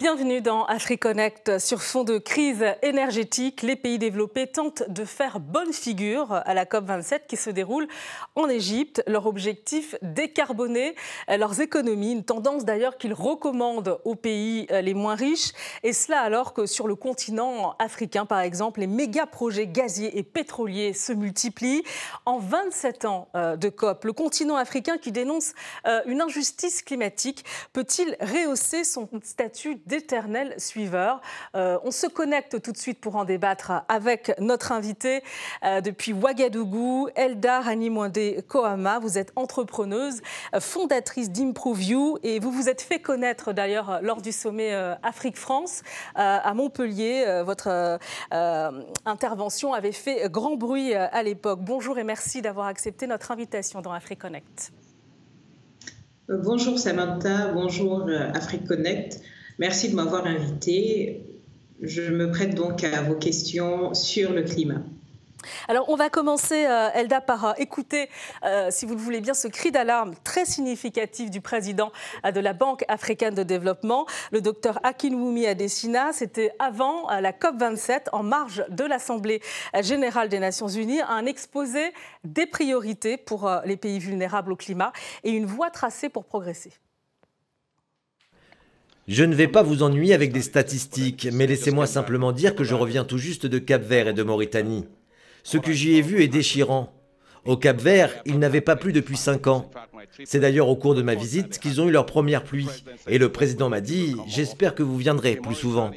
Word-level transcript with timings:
Bienvenue 0.00 0.40
dans 0.40 0.64
AfriConnect. 0.64 1.58
Sur 1.58 1.82
fond 1.82 2.04
de 2.04 2.16
crise 2.16 2.64
énergétique, 2.80 3.60
les 3.60 3.76
pays 3.76 3.98
développés 3.98 4.46
tentent 4.46 4.82
de 4.88 5.04
faire 5.04 5.40
bonne 5.40 5.74
figure 5.74 6.32
à 6.32 6.54
la 6.54 6.64
COP27 6.64 7.26
qui 7.28 7.36
se 7.36 7.50
déroule 7.50 7.86
en 8.34 8.48
Égypte. 8.48 9.02
Leur 9.06 9.26
objectif, 9.26 9.96
décarboner 10.00 10.94
leurs 11.28 11.60
économies, 11.60 12.12
une 12.12 12.24
tendance 12.24 12.64
d'ailleurs 12.64 12.96
qu'ils 12.96 13.12
recommandent 13.12 14.00
aux 14.06 14.14
pays 14.14 14.66
les 14.70 14.94
moins 14.94 15.16
riches. 15.16 15.52
Et 15.82 15.92
cela 15.92 16.22
alors 16.22 16.54
que 16.54 16.64
sur 16.64 16.88
le 16.88 16.94
continent 16.94 17.76
africain, 17.78 18.24
par 18.24 18.40
exemple, 18.40 18.80
les 18.80 18.86
méga 18.86 19.26
projets 19.26 19.66
gaziers 19.66 20.16
et 20.16 20.22
pétroliers 20.22 20.94
se 20.94 21.12
multiplient. 21.12 21.82
En 22.24 22.38
27 22.38 23.04
ans 23.04 23.28
euh, 23.34 23.56
de 23.56 23.68
COP, 23.68 24.06
le 24.06 24.14
continent 24.14 24.56
africain 24.56 24.96
qui 24.96 25.12
dénonce 25.12 25.52
euh, 25.86 26.00
une 26.06 26.22
injustice 26.22 26.80
climatique 26.80 27.44
peut-il 27.74 28.16
rehausser 28.22 28.82
son 28.84 29.06
statut 29.22 29.76
d'éternel 29.90 30.54
suiveur. 30.56 31.20
Euh, 31.56 31.78
on 31.82 31.90
se 31.90 32.06
connecte 32.06 32.62
tout 32.62 32.70
de 32.70 32.76
suite 32.76 33.00
pour 33.00 33.16
en 33.16 33.24
débattre 33.24 33.72
avec 33.88 34.32
notre 34.38 34.70
invitée 34.70 35.22
euh, 35.64 35.80
depuis 35.80 36.12
Ouagadougou, 36.12 37.08
Elda 37.16 37.60
Ranimwande 37.60 38.18
Kohama. 38.46 39.00
Vous 39.00 39.18
êtes 39.18 39.32
entrepreneuse, 39.34 40.22
euh, 40.54 40.60
fondatrice 40.60 41.30
d'Improve 41.32 41.82
You 41.82 42.18
et 42.22 42.38
vous 42.38 42.52
vous 42.52 42.68
êtes 42.68 42.80
fait 42.80 43.00
connaître 43.00 43.52
d'ailleurs 43.52 43.98
lors 44.00 44.22
du 44.22 44.30
sommet 44.30 44.72
Afrique-France 45.02 45.82
à 46.14 46.54
Montpellier. 46.54 47.42
Votre 47.44 47.98
intervention 49.06 49.72
avait 49.72 49.92
fait 49.92 50.30
grand 50.30 50.56
bruit 50.56 50.94
à 50.94 51.22
l'époque. 51.22 51.60
Bonjour 51.62 51.98
et 51.98 52.04
merci 52.04 52.42
d'avoir 52.42 52.66
accepté 52.66 53.06
notre 53.08 53.32
invitation 53.32 53.80
dans 53.80 53.92
AfriConnect. 53.92 54.72
Bonjour 56.28 56.78
Samantha, 56.78 57.48
bonjour 57.52 58.08
AfriConnect. 58.34 59.20
Merci 59.60 59.90
de 59.90 59.94
m'avoir 59.94 60.26
invité. 60.26 61.22
Je 61.82 62.00
me 62.00 62.30
prête 62.30 62.54
donc 62.54 62.82
à 62.82 63.02
vos 63.02 63.14
questions 63.14 63.92
sur 63.92 64.32
le 64.32 64.42
climat. 64.42 64.80
Alors, 65.68 65.90
on 65.90 65.96
va 65.96 66.08
commencer, 66.08 66.64
euh, 66.64 66.88
Elda, 66.94 67.20
par 67.20 67.44
euh, 67.44 67.52
écouter, 67.58 68.08
euh, 68.42 68.68
si 68.70 68.86
vous 68.86 68.94
le 68.94 69.00
voulez 69.00 69.20
bien, 69.20 69.34
ce 69.34 69.48
cri 69.48 69.70
d'alarme 69.70 70.14
très 70.24 70.46
significatif 70.46 71.30
du 71.30 71.42
président 71.42 71.92
de 72.24 72.40
la 72.40 72.54
Banque 72.54 72.86
africaine 72.88 73.34
de 73.34 73.42
développement, 73.42 74.06
le 74.32 74.40
docteur 74.40 74.80
Akinwumi 74.82 75.46
Adesina. 75.46 76.14
C'était 76.14 76.52
avant 76.58 77.10
la 77.10 77.32
COP27, 77.32 78.06
en 78.12 78.22
marge 78.22 78.64
de 78.70 78.84
l'Assemblée 78.84 79.42
générale 79.82 80.30
des 80.30 80.38
Nations 80.38 80.68
unies, 80.68 81.02
un 81.02 81.26
exposé 81.26 81.92
des 82.24 82.46
priorités 82.46 83.18
pour 83.18 83.50
les 83.66 83.76
pays 83.76 83.98
vulnérables 83.98 84.52
au 84.52 84.56
climat 84.56 84.94
et 85.22 85.30
une 85.30 85.44
voie 85.44 85.68
tracée 85.68 86.08
pour 86.08 86.24
progresser. 86.24 86.72
Je 89.10 89.24
ne 89.24 89.34
vais 89.34 89.48
pas 89.48 89.64
vous 89.64 89.82
ennuyer 89.82 90.14
avec 90.14 90.32
des 90.32 90.40
statistiques, 90.40 91.26
mais 91.32 91.48
laissez-moi 91.48 91.88
simplement 91.88 92.30
dire 92.30 92.54
que 92.54 92.62
je 92.62 92.76
reviens 92.76 93.02
tout 93.02 93.18
juste 93.18 93.44
de 93.44 93.58
Cap-Vert 93.58 94.06
et 94.06 94.12
de 94.12 94.22
Mauritanie. 94.22 94.86
Ce 95.42 95.58
que 95.58 95.72
j'y 95.72 95.96
ai 95.96 96.00
vu 96.00 96.22
est 96.22 96.28
déchirant. 96.28 96.94
Au 97.44 97.56
Cap-Vert, 97.56 98.22
ils 98.24 98.38
n'avaient 98.38 98.60
pas 98.60 98.76
plu 98.76 98.92
depuis 98.92 99.16
cinq 99.16 99.48
ans. 99.48 99.68
C'est 100.22 100.38
d'ailleurs 100.38 100.68
au 100.68 100.76
cours 100.76 100.94
de 100.94 101.02
ma 101.02 101.16
visite 101.16 101.58
qu'ils 101.58 101.80
ont 101.80 101.88
eu 101.88 101.90
leur 101.90 102.06
première 102.06 102.44
pluie. 102.44 102.68
Et 103.08 103.18
le 103.18 103.32
président 103.32 103.68
m'a 103.68 103.80
dit 103.80 104.14
J'espère 104.28 104.76
que 104.76 104.84
vous 104.84 104.96
viendrez 104.96 105.34
plus 105.34 105.56
souvent. 105.56 105.90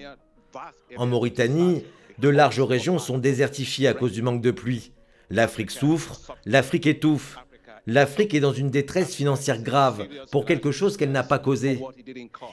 En 0.97 1.05
Mauritanie, 1.05 1.83
de 2.17 2.29
larges 2.29 2.61
régions 2.61 2.97
sont 2.97 3.19
désertifiées 3.19 3.89
à 3.89 3.93
cause 3.93 4.13
du 4.13 4.23
manque 4.23 4.41
de 4.41 4.49
pluie. 4.49 4.91
L'Afrique 5.29 5.69
souffre, 5.69 6.35
l'Afrique 6.45 6.87
étouffe. 6.87 7.37
L'Afrique 7.85 8.33
est 8.33 8.39
dans 8.39 8.53
une 8.53 8.69
détresse 8.69 9.13
financière 9.13 9.61
grave 9.61 10.07
pour 10.31 10.45
quelque 10.45 10.71
chose 10.71 10.95
qu'elle 10.95 11.11
n'a 11.11 11.23
pas 11.23 11.39
causé. 11.39 11.81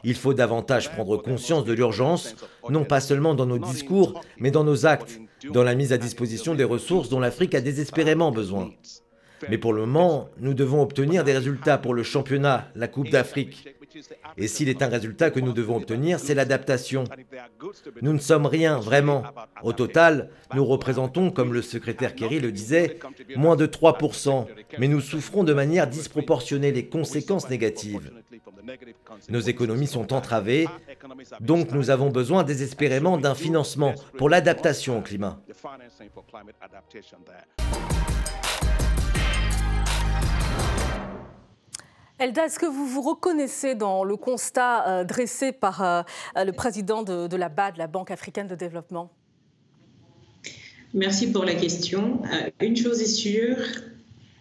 Il 0.02 0.14
faut 0.14 0.34
davantage 0.34 0.90
prendre 0.90 1.16
conscience 1.16 1.64
de 1.64 1.72
l'urgence, 1.72 2.34
non 2.68 2.84
pas 2.84 3.00
seulement 3.00 3.34
dans 3.34 3.46
nos 3.46 3.58
discours, 3.58 4.20
mais 4.38 4.50
dans 4.50 4.64
nos 4.64 4.86
actes, 4.86 5.20
dans 5.52 5.62
la 5.62 5.74
mise 5.74 5.92
à 5.92 5.98
disposition 5.98 6.54
des 6.54 6.64
ressources 6.64 7.08
dont 7.08 7.20
l'Afrique 7.20 7.54
a 7.54 7.60
désespérément 7.60 8.32
besoin. 8.32 8.70
Mais 9.48 9.58
pour 9.58 9.72
le 9.72 9.86
moment, 9.86 10.28
nous 10.38 10.54
devons 10.54 10.82
obtenir 10.82 11.24
des 11.24 11.32
résultats 11.32 11.78
pour 11.78 11.94
le 11.94 12.02
championnat, 12.02 12.68
la 12.74 12.88
Coupe 12.88 13.10
d'Afrique. 13.10 13.74
Et 14.36 14.46
s'il 14.46 14.68
est 14.68 14.82
un 14.82 14.88
résultat 14.88 15.30
que 15.30 15.40
nous 15.40 15.52
devons 15.52 15.76
obtenir, 15.76 16.20
c'est 16.20 16.34
l'adaptation. 16.34 17.04
Nous 18.02 18.12
ne 18.12 18.18
sommes 18.18 18.46
rien, 18.46 18.78
vraiment. 18.78 19.24
Au 19.62 19.72
total, 19.72 20.30
nous 20.54 20.64
représentons, 20.64 21.30
comme 21.30 21.52
le 21.52 21.62
secrétaire 21.62 22.14
Kerry 22.14 22.38
le 22.38 22.52
disait, 22.52 22.98
moins 23.36 23.56
de 23.56 23.66
3%, 23.66 24.46
mais 24.78 24.88
nous 24.88 25.00
souffrons 25.00 25.44
de 25.44 25.52
manière 25.52 25.86
disproportionnée 25.86 26.72
les 26.72 26.86
conséquences 26.86 27.48
négatives. 27.48 28.10
Nos 29.28 29.40
économies 29.40 29.86
sont 29.86 30.12
entravées, 30.12 30.68
donc 31.40 31.72
nous 31.72 31.90
avons 31.90 32.10
besoin 32.10 32.44
désespérément 32.44 33.18
d'un 33.18 33.34
financement 33.34 33.94
pour 34.16 34.28
l'adaptation 34.28 34.98
au 34.98 35.02
climat. 35.02 35.40
Elda, 42.20 42.44
est-ce 42.44 42.58
que 42.58 42.66
vous 42.66 42.86
vous 42.86 43.00
reconnaissez 43.00 43.74
dans 43.74 44.04
le 44.04 44.14
constat 44.14 44.86
euh, 44.86 45.04
dressé 45.04 45.52
par 45.52 45.82
euh, 45.82 46.02
le 46.36 46.50
président 46.52 47.02
de, 47.02 47.34
la 47.34 47.48
BAD, 47.48 47.78
la 47.78 47.86
Banque 47.86 48.10
africaine 48.10 48.46
de 48.46 48.54
développement? 48.54 49.10
Merci 50.92 51.32
pour 51.32 51.46
la 51.46 51.54
question. 51.54 52.20
Euh, 52.30 52.50
une 52.60 52.76
chose 52.76 53.00
est 53.00 53.06
sûre, 53.06 53.56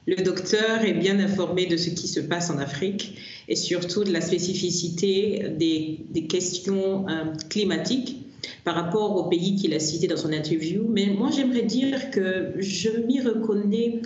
le 0.10 0.24
docteur 0.24 0.84
est 0.84 0.94
bien 0.94 1.20
informé 1.20 1.68
de 1.68 1.78
ce 1.78 1.92
qui 1.92 2.08
se 2.08 2.20
passe 2.20 2.50
en 2.50 2.58
Afrique 2.58 3.16
et 3.48 3.56
surtout 3.56 4.04
de 4.04 4.12
la 4.12 4.22
spécificité 4.22 5.46
des, 5.56 6.24
questions 6.28 7.06
climatiques 7.50 8.18
par 8.64 8.74
rapport 8.74 9.16
au 9.16 9.30
pays 9.30 9.56
qu'il 9.56 9.74
a 9.76 9.80
cité 9.80 10.08
dans 10.08 10.18
son 10.18 10.34
interview. 10.34 10.88
Mais 10.90 11.08
moi, 11.08 11.30
j'aimerais 11.36 11.62
dire 11.62 12.10
que 12.10 12.54
je 12.58 12.90
m'y 13.06 13.22
reconnais 13.22 14.02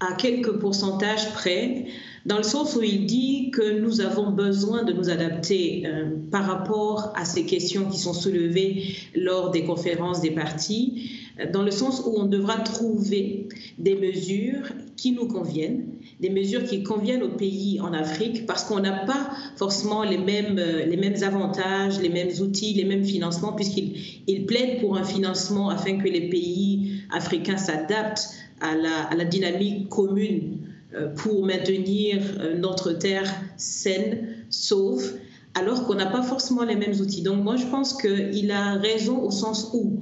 à 0.00 0.14
quelques 0.14 0.52
pourcentages 0.52 1.30
près 1.32 1.86
dans 2.24 2.38
le 2.38 2.42
sens 2.42 2.74
où 2.74 2.82
il 2.82 3.04
dit 3.04 3.50
que 3.50 3.80
nous 3.80 4.00
avons 4.00 4.30
besoin 4.30 4.82
de 4.82 4.92
nous 4.92 5.10
adapter 5.10 5.82
euh, 5.84 6.10
par 6.30 6.46
rapport 6.46 7.12
à 7.16 7.24
ces 7.26 7.44
questions 7.44 7.88
qui 7.90 7.98
sont 7.98 8.14
soulevées 8.14 8.96
lors 9.14 9.50
des 9.50 9.64
conférences 9.64 10.22
des 10.22 10.30
partis, 10.30 11.10
euh, 11.38 11.50
dans 11.50 11.62
le 11.62 11.70
sens 11.70 12.02
où 12.06 12.14
on 12.16 12.24
devra 12.24 12.56
trouver 12.60 13.48
des 13.78 13.94
mesures 13.94 14.68
qui 14.96 15.12
nous 15.12 15.26
conviennent, 15.26 15.86
des 16.20 16.30
mesures 16.30 16.64
qui 16.64 16.82
conviennent 16.82 17.22
aux 17.22 17.36
pays 17.36 17.80
en 17.80 17.92
Afrique, 17.92 18.46
parce 18.46 18.64
qu'on 18.64 18.80
n'a 18.80 19.04
pas 19.04 19.30
forcément 19.56 20.04
les 20.04 20.18
mêmes, 20.18 20.58
euh, 20.58 20.84
les 20.86 20.96
mêmes 20.96 21.22
avantages, 21.22 22.00
les 22.00 22.08
mêmes 22.08 22.30
outils, 22.40 22.74
les 22.74 22.84
mêmes 22.84 23.04
financements, 23.04 23.52
puisqu'il 23.52 24.46
plaide 24.46 24.80
pour 24.80 24.96
un 24.96 25.04
financement 25.04 25.68
afin 25.70 25.98
que 25.98 26.08
les 26.08 26.28
pays 26.28 27.02
africains 27.10 27.56
s'adaptent 27.56 28.30
à 28.60 28.74
la, 28.74 29.02
à 29.02 29.14
la 29.14 29.24
dynamique 29.24 29.88
commune 29.88 30.58
euh, 30.94 31.08
pour 31.08 31.44
maintenir 31.44 32.22
euh, 32.38 32.56
notre 32.56 32.92
terre 32.92 33.30
saine, 33.56 34.28
sauve, 34.50 35.14
alors 35.54 35.86
qu'on 35.86 35.94
n'a 35.94 36.06
pas 36.06 36.22
forcément 36.22 36.64
les 36.64 36.76
mêmes 36.76 37.00
outils. 37.00 37.22
Donc 37.22 37.42
moi, 37.42 37.56
je 37.56 37.66
pense 37.66 38.00
qu'il 38.00 38.50
a 38.50 38.74
raison 38.74 39.20
au 39.22 39.30
sens 39.30 39.70
où 39.72 39.98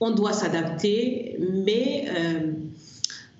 on 0.00 0.10
doit 0.10 0.32
s'adapter, 0.32 1.38
mais 1.64 2.06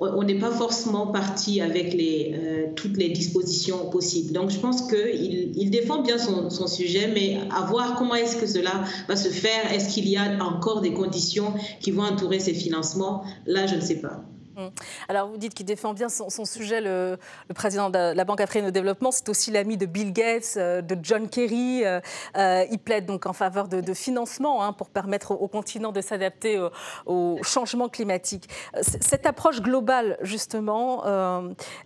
on 0.02 0.22
n'est 0.22 0.38
pas 0.38 0.50
forcément 0.50 1.06
parti 1.06 1.60
avec 1.60 1.94
les, 1.94 2.34
toutes 2.76 2.96
les 2.96 3.10
dispositions 3.10 3.90
possibles. 3.90 4.32
Donc 4.32 4.50
je 4.50 4.58
pense 4.58 4.82
qu'il 4.82 5.52
il 5.56 5.70
défend 5.70 6.02
bien 6.02 6.18
son, 6.18 6.50
son, 6.50 6.66
sujet, 6.66 7.10
mais 7.12 7.38
à 7.54 7.62
voir 7.62 7.96
comment 7.96 8.14
est-ce 8.14 8.36
que 8.36 8.46
cela 8.46 8.84
va 9.08 9.16
se 9.16 9.28
faire. 9.28 9.72
Est-ce 9.72 9.92
qu'il 9.92 10.08
y 10.08 10.16
a 10.16 10.42
encore 10.44 10.80
des 10.80 10.92
conditions 10.92 11.54
qui 11.80 11.90
vont 11.90 12.04
entourer 12.04 12.40
ces 12.40 12.54
financements? 12.54 13.24
Là, 13.46 13.66
je 13.66 13.74
ne 13.74 13.80
sais 13.80 14.00
pas. 14.00 14.22
Hum. 14.56 14.70
Alors, 15.08 15.28
vous 15.28 15.36
dites 15.36 15.54
qu'il 15.54 15.66
défend 15.66 15.94
bien 15.94 16.08
son, 16.08 16.44
sujet, 16.44 16.80
le, 16.80 17.18
président 17.54 17.90
de 17.90 18.12
la 18.14 18.24
Banque 18.24 18.40
africaine 18.40 18.66
de 18.66 18.70
développement. 18.70 19.10
C'est 19.10 19.28
aussi 19.28 19.50
l'ami 19.50 19.76
de 19.76 19.86
Bill 19.86 20.12
Gates, 20.12 20.54
euh, 20.56 20.82
de 20.82 20.96
John 21.02 21.28
Kerry. 21.28 21.84
Euh, 21.84 22.00
euh, 22.36 22.64
il 22.70 22.78
plaide 22.78 23.06
donc 23.06 23.26
en 23.26 23.32
faveur 23.32 23.68
de, 23.68 23.94
financement 23.94 24.64
hein, 24.64 24.72
pour 24.72 24.88
permettre 24.88 25.32
au, 25.32 25.48
continent 25.48 25.92
de 25.92 26.00
s'adapter 26.00 26.58
au, 27.06 27.38
changement 27.42 27.88
climatique. 27.88 28.48
Cette 28.80 29.26
approche 29.26 29.60
globale, 29.60 30.16
justement, 30.22 31.04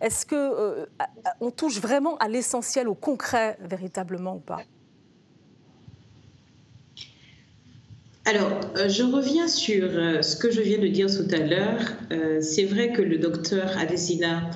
est-ce 0.00 0.24
que 0.24 0.88
on 1.40 1.50
touche 1.50 1.80
vraiment 1.80 2.16
à 2.18 2.28
l'essentiel, 2.28 2.88
au 2.88 2.94
concret, 2.94 3.56
véritablement 3.60 4.36
ou 4.36 4.40
pas? 4.40 4.58
Alors, 8.28 8.58
euh, 8.76 8.88
je 8.88 9.04
reviens 9.04 9.46
sur 9.46 9.84
euh, 9.84 10.20
ce 10.20 10.34
que 10.34 10.50
je 10.50 10.60
viens 10.60 10.78
de 10.78 10.88
dire 10.88 11.06
tout 11.06 11.32
à 11.32 11.38
l'heure. 11.38 11.78
Euh, 12.10 12.40
c'est 12.40 12.64
vrai 12.64 12.92
que 12.92 13.00
le 13.00 13.18
docteur 13.18 13.78
Adesina 13.78 14.50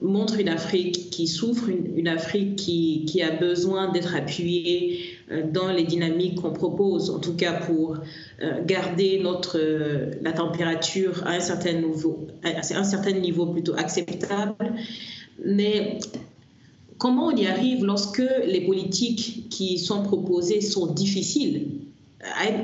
montre 0.00 0.38
une 0.38 0.48
Afrique 0.48 1.10
qui 1.10 1.26
souffre, 1.26 1.68
une, 1.68 2.06
Afrique 2.06 2.54
qui, 2.54 3.04
qui, 3.04 3.20
a 3.20 3.32
besoin 3.32 3.90
d'être 3.90 4.14
appuyée 4.14 5.16
dans 5.52 5.72
les 5.72 5.82
dynamiques 5.82 6.40
qu'on 6.40 6.52
propose, 6.52 7.10
en 7.10 7.18
tout 7.18 7.34
cas 7.34 7.52
pour 7.52 7.98
garder 8.64 9.18
notre, 9.20 9.58
la 10.22 10.32
température 10.32 11.26
à 11.26 11.32
un 11.32 11.40
certain 11.40 11.72
niveau, 11.72 12.28
à 12.44 12.78
un 12.78 12.84
certain 12.84 13.12
niveau 13.12 13.46
plutôt 13.46 13.74
acceptable. 13.74 14.54
Mais 15.44 15.98
comment 16.98 17.26
on 17.26 17.36
y 17.36 17.46
arrive 17.46 17.84
lorsque 17.84 18.22
les 18.46 18.60
politiques 18.60 19.48
qui 19.50 19.78
sont 19.78 20.04
proposées 20.04 20.60
sont 20.60 20.92
difficiles? 20.92 21.91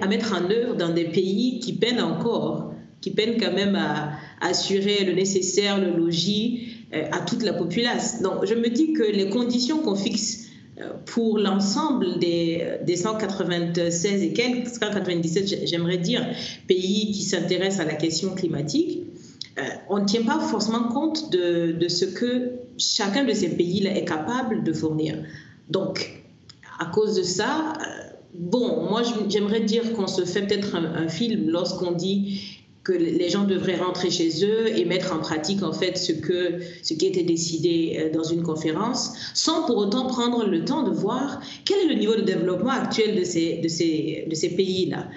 À, 0.01 0.07
mettre 0.07 0.35
en 0.35 0.51
œuvre 0.51 0.77
dans 0.77 0.93
des 0.93 1.05
pays 1.05 1.61
qui 1.61 1.73
peinent 1.75 2.01
encore, 2.01 2.73
qui 3.01 3.11
peinent 3.11 3.39
quand 3.41 3.53
même 3.53 3.77
à, 3.77 4.13
assurer 4.41 5.05
le 5.05 5.15
nécessaire, 5.15 5.81
le 5.81 5.97
logis 5.97 6.69
euh, 6.95 7.09
à 7.11 7.21
toute 7.21 7.43
la 7.43 7.53
population. 7.53 8.23
Donc 8.23 8.47
je 8.47 8.55
me 8.55 8.69
dis 8.69 8.93
que 8.93 9.03
les 9.03 9.29
conditions 9.29 9.79
qu'on 9.79 9.97
fixe 9.97 10.47
euh, 10.81 10.91
pour 11.07 11.39
l'ensemble 11.39 12.21
des, 12.21 12.79
des 12.87 12.97
196 12.97 14.23
et 14.23 14.33
quelques, 14.33 14.69
197, 14.69 15.67
j'aimerais 15.67 15.99
dire, 15.99 16.25
pays 16.69 17.11
qui 17.13 17.23
s'intéressent 17.23 17.81
à 17.81 17.91
la 17.91 17.95
question 17.95 18.35
climatique, 18.35 19.03
euh, 19.59 19.63
on 19.89 19.99
ne 19.99 20.05
tient 20.05 20.23
pas 20.23 20.39
forcément 20.39 20.85
compte 20.85 21.33
de 21.33 21.89
ce 21.89 22.05
que 22.05 22.53
chacun 22.79 23.25
de 23.25 23.33
ces 23.33 23.49
pays-là 23.49 23.97
est 23.97 24.05
capable 24.05 24.63
de 24.63 24.73
fournir. 24.73 25.17
Donc, 25.69 26.23
à 26.79 26.87
cause 26.87 27.17
de 27.17 27.23
ça, 27.23 27.73
bon, 28.35 28.89
moi 28.89 29.03
j'aimerais 29.29 29.61
dire 29.61 29.93
qu'on 29.93 30.07
se 30.07 30.25
fait 30.25 30.43
peut-être 30.43 30.75
un, 30.75 31.09
film 31.09 31.49
lorsqu'on 31.49 31.93
dit 31.93 32.59
que 32.85 32.93
les 32.93 33.29
gens 33.29 33.45
devraient 33.45 33.77
rentrer 33.77 34.11
chez 34.11 34.45
eux 34.47 34.79
et 34.79 34.87
mettre 34.87 35.13
en 35.15 35.19
pratique 35.19 35.63
en 35.63 35.75
fait 35.75 35.99
ce, 35.99 36.13
qui 36.13 37.07
était 37.07 37.23
décidé 37.23 37.99
euh, 37.99 38.11
dans 38.11 38.23
une 38.23 38.43
conférence, 38.43 39.13
sans 39.35 39.67
pour 39.67 39.77
autant 39.77 40.07
prendre 40.07 40.47
le 40.47 40.65
temps 40.65 40.85
de 40.85 40.91
voir 40.91 41.41
quel 41.67 41.81
est 41.81 41.89
le 41.89 41.95
niveau 41.95 42.17
de 42.17 42.23
développement 42.23 42.71
actuel 42.71 43.19
de 43.19 43.25
ces, 43.25 43.59
de 43.59 43.69
ces, 43.69 44.27
de 44.29 44.35
ces 44.35 44.57
pays-là. 44.57 45.09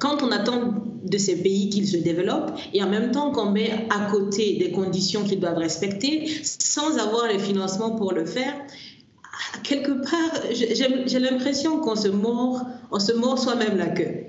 Quand 0.00 0.22
on 0.22 0.30
attend 0.32 0.74
de 1.02 1.18
ces 1.18 1.42
pays 1.42 1.70
qu'ils 1.70 1.88
se 1.88 1.96
développent 1.96 2.52
et 2.74 2.82
en 2.82 2.90
même 2.90 3.10
temps 3.10 3.30
qu'on 3.30 3.50
met 3.50 3.86
à 3.88 4.10
côté 4.10 4.56
des 4.56 4.70
conditions 4.70 5.24
qu'ils 5.24 5.40
doivent 5.40 5.58
respecter 5.58 6.28
sans 6.42 6.98
avoir 6.98 7.28
les 7.28 7.38
financements 7.38 7.92
pour 7.92 8.12
le 8.12 8.26
faire, 8.26 8.54
quelque 9.62 9.92
part, 9.92 10.42
j'ai 10.52 11.18
l'impression 11.18 11.78
qu'on 11.80 11.96
se 11.96 12.08
mord, 12.08 12.62
on 12.90 12.98
se 12.98 13.12
mord 13.12 13.38
soi-même 13.38 13.76
la 13.76 13.88
queue. 13.88 14.26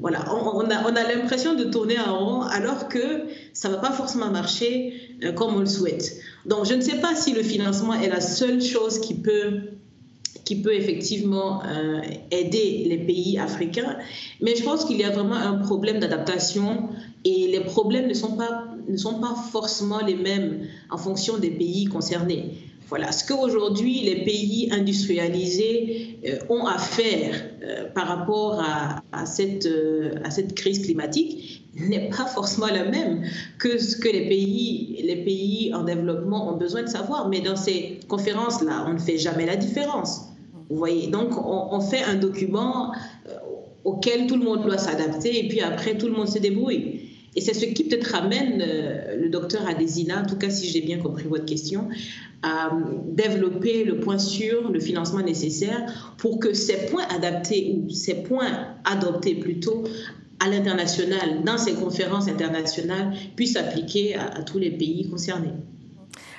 Voilà, 0.00 0.22
on, 0.34 0.70
a, 0.70 0.82
on 0.84 0.96
a 0.96 1.14
l'impression 1.14 1.54
de 1.54 1.64
tourner 1.64 1.98
en 1.98 2.18
rond 2.18 2.42
alors 2.42 2.88
que 2.88 3.24
ça 3.54 3.70
ne 3.70 3.74
va 3.74 3.80
pas 3.80 3.90
forcément 3.90 4.30
marcher 4.30 4.92
euh, 5.22 5.32
comme 5.32 5.54
on 5.54 5.60
le 5.60 5.66
souhaite. 5.66 6.18
Donc, 6.44 6.66
je 6.66 6.74
ne 6.74 6.82
sais 6.82 6.96
pas 6.96 7.14
si 7.14 7.32
le 7.32 7.42
financement 7.42 7.94
est 7.94 8.10
la 8.10 8.20
seule 8.20 8.60
chose 8.60 9.00
qui 9.00 9.14
peut 9.14 9.60
qui 10.44 10.60
peut 10.60 10.74
effectivement 10.74 11.62
euh, 11.64 12.02
aider 12.30 12.84
les 12.86 12.98
pays 12.98 13.38
africains, 13.38 13.96
mais 14.42 14.54
je 14.54 14.62
pense 14.62 14.84
qu'il 14.84 14.98
y 14.98 15.04
a 15.04 15.10
vraiment 15.10 15.36
un 15.36 15.54
problème 15.54 16.00
d'adaptation 16.00 16.90
et 17.24 17.46
les 17.46 17.60
problèmes 17.60 18.06
ne 18.06 18.12
sont 18.12 18.36
pas 18.36 18.64
ne 18.86 18.96
sont 18.98 19.20
pas 19.20 19.34
forcément 19.52 20.04
les 20.04 20.16
mêmes 20.16 20.66
en 20.90 20.98
fonction 20.98 21.38
des 21.38 21.50
pays 21.50 21.86
concernés. 21.86 22.58
Voilà, 22.88 23.12
ce 23.12 23.26
qu'aujourd'hui 23.26 24.00
les 24.00 24.24
pays 24.24 24.68
industrialisés 24.70 26.18
euh, 26.26 26.38
ont 26.50 26.66
à 26.66 26.78
faire 26.78 27.34
euh, 27.62 27.88
par 27.94 28.06
rapport 28.06 28.62
à, 28.62 29.26
cette, 29.26 29.64
euh, 29.64 30.16
à 30.22 30.30
cette 30.30 30.54
crise 30.54 30.84
climatique 30.84 31.62
n'est 31.76 32.10
pas 32.10 32.26
forcément 32.26 32.66
la 32.66 32.84
même 32.84 33.24
que 33.58 33.78
ce 33.78 33.96
que 33.96 34.08
les 34.08 34.28
pays, 34.28 35.02
les 35.02 35.24
pays 35.24 35.72
en 35.74 35.84
développement 35.84 36.52
ont 36.52 36.56
besoin 36.56 36.82
de 36.82 36.88
savoir. 36.88 37.28
Mais 37.28 37.40
dans 37.40 37.56
ces 37.56 38.00
conférences-là, 38.06 38.84
on 38.86 38.92
ne 38.92 38.98
fait 38.98 39.18
jamais 39.18 39.46
la 39.46 39.56
différence. 39.56 40.26
Vous 40.68 40.76
voyez, 40.76 41.08
donc 41.08 41.30
on, 41.36 41.80
fait 41.80 42.02
un 42.02 42.14
document 42.14 42.92
auquel 43.84 44.26
tout 44.26 44.36
le 44.36 44.44
monde 44.44 44.62
doit 44.62 44.78
s'adapter 44.78 45.44
et 45.44 45.48
puis 45.48 45.60
après 45.60 45.98
tout 45.98 46.06
le 46.06 46.12
monde 46.12 46.28
se 46.28 46.38
débrouille. 46.38 47.13
Et 47.36 47.40
c'est 47.40 47.54
ce 47.54 47.64
qui 47.66 47.84
peut-être 47.84 48.14
amène 48.14 48.64
le 49.18 49.28
docteur 49.28 49.66
Adesina, 49.66 50.22
en 50.22 50.26
tout 50.26 50.36
cas 50.36 50.50
si 50.50 50.68
j'ai 50.68 50.80
bien 50.80 50.98
compris 50.98 51.24
votre 51.24 51.44
question, 51.44 51.88
à 52.42 52.70
développer 53.06 53.84
le 53.84 54.00
point 54.00 54.18
sûr, 54.18 54.70
le 54.70 54.78
financement 54.78 55.22
nécessaire 55.22 56.14
pour 56.18 56.38
que 56.38 56.52
ces 56.52 56.86
points 56.86 57.06
adaptés 57.08 57.74
ou 57.76 57.90
ces 57.90 58.22
points 58.22 58.68
adoptés 58.84 59.34
plutôt 59.34 59.84
à 60.40 60.48
l'international, 60.48 61.42
dans 61.44 61.58
ces 61.58 61.74
conférences 61.74 62.28
internationales, 62.28 63.12
puissent 63.36 63.54
s'appliquer 63.54 64.16
à, 64.16 64.42
tous 64.42 64.58
les 64.58 64.70
pays 64.70 65.08
concernés. 65.08 65.52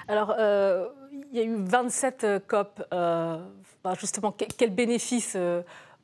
Alors, 0.07 0.33
euh, 0.37 0.85
il 1.31 1.37
y 1.37 1.41
a 1.41 1.45
eu 1.45 1.55
27 1.57 2.23
euh, 2.23 2.39
COP. 2.45 2.83
Euh, 2.93 3.37
justement, 3.99 4.35
quel 4.57 4.71
bénéfice 4.71 5.37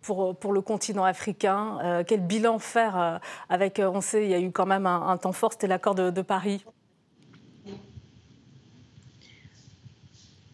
pour, 0.02 0.54
le 0.54 0.62
continent 0.62 1.04
africain 1.04 2.04
Quel 2.08 2.22
bilan 2.22 2.60
faire 2.60 3.20
avec, 3.50 3.80
on 3.84 4.02
sait, 4.02 4.26
il 4.26 4.32
y 4.32 4.34
a 4.34 4.40
eu 4.40 4.52
quand 4.52 4.66
même 4.66 4.86
un, 4.86 5.18
temps 5.18 5.32
fort, 5.32 5.54
c'était 5.54 5.68
l'accord 5.68 5.96
de 5.96 6.22
Paris 6.22 6.64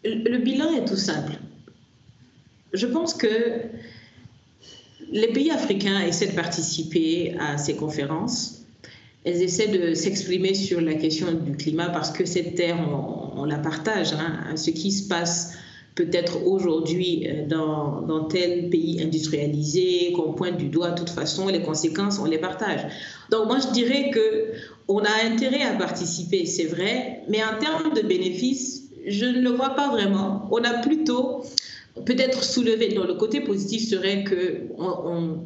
le 0.08 0.38
bilan 0.38 0.72
est 0.72 0.86
tout 0.86 0.98
simple. 0.98 1.34
Je 2.74 2.86
pense 2.86 3.14
que 3.14 3.62
les 5.12 5.28
pays 5.30 5.52
africains 5.52 6.02
essaient 6.02 6.28
de 6.28 6.36
participer 6.36 7.36
à 7.40 7.58
ces 7.58 7.76
conférences. 7.76 8.66
Elles 9.24 9.42
essaient 9.42 9.68
de 9.68 9.94
s'exprimer 9.94 10.54
sur 10.54 10.82
la 10.82 10.94
question 10.94 11.32
du 11.32 11.56
climat 11.56 11.90
parce 11.90 12.12
que 12.12 12.26
cette 12.26 12.56
terre, 12.56 12.78
on, 13.36 13.46
la 13.46 13.58
partage. 13.58 14.14
Hein. 14.14 14.56
Ce 14.56 14.72
qui 14.72 14.92
se 14.92 15.08
passe 15.08 15.54
peut-être 15.98 16.46
aujourd'hui 16.46 17.28
euh, 17.28 17.46
dans, 17.48 18.26
tel 18.26 18.70
pays 18.70 19.02
industrialisé, 19.02 20.14
qu'on 20.14 20.34
pointe 20.34 20.58
du 20.58 20.70
doigt, 20.70 20.92
de 20.92 21.00
toute 21.00 21.10
façon, 21.10 21.48
les 21.48 21.62
conséquences, 21.62 22.20
on 22.20 22.26
les 22.26 22.38
partage. 22.38 22.82
Donc 23.32 23.48
moi, 23.48 23.58
je 23.60 23.74
dirais 23.74 24.12
que 24.12 24.54
on 24.88 25.00
a 25.00 25.26
intérêt 25.26 25.64
à 25.64 25.74
participer, 25.74 26.46
c'est 26.46 26.66
vrai, 26.66 27.24
mais 27.28 27.44
en 27.44 27.60
termes 27.60 27.94
de 27.94 28.02
bénéfices, 28.02 28.84
je 29.06 29.26
ne 29.26 29.42
le 29.42 29.50
vois 29.50 29.72
pas 29.72 29.90
vraiment. 29.90 30.48
On 30.52 30.64
a 30.64 30.76
plutôt 30.76 31.42
peut-être 32.06 32.44
soulevé, 32.44 32.94
dans 32.94 33.06
le 33.06 33.16
côté 33.16 33.42
positif 33.42 33.90
serait 33.90 34.24
que 34.24 34.68
on, 34.78 35.40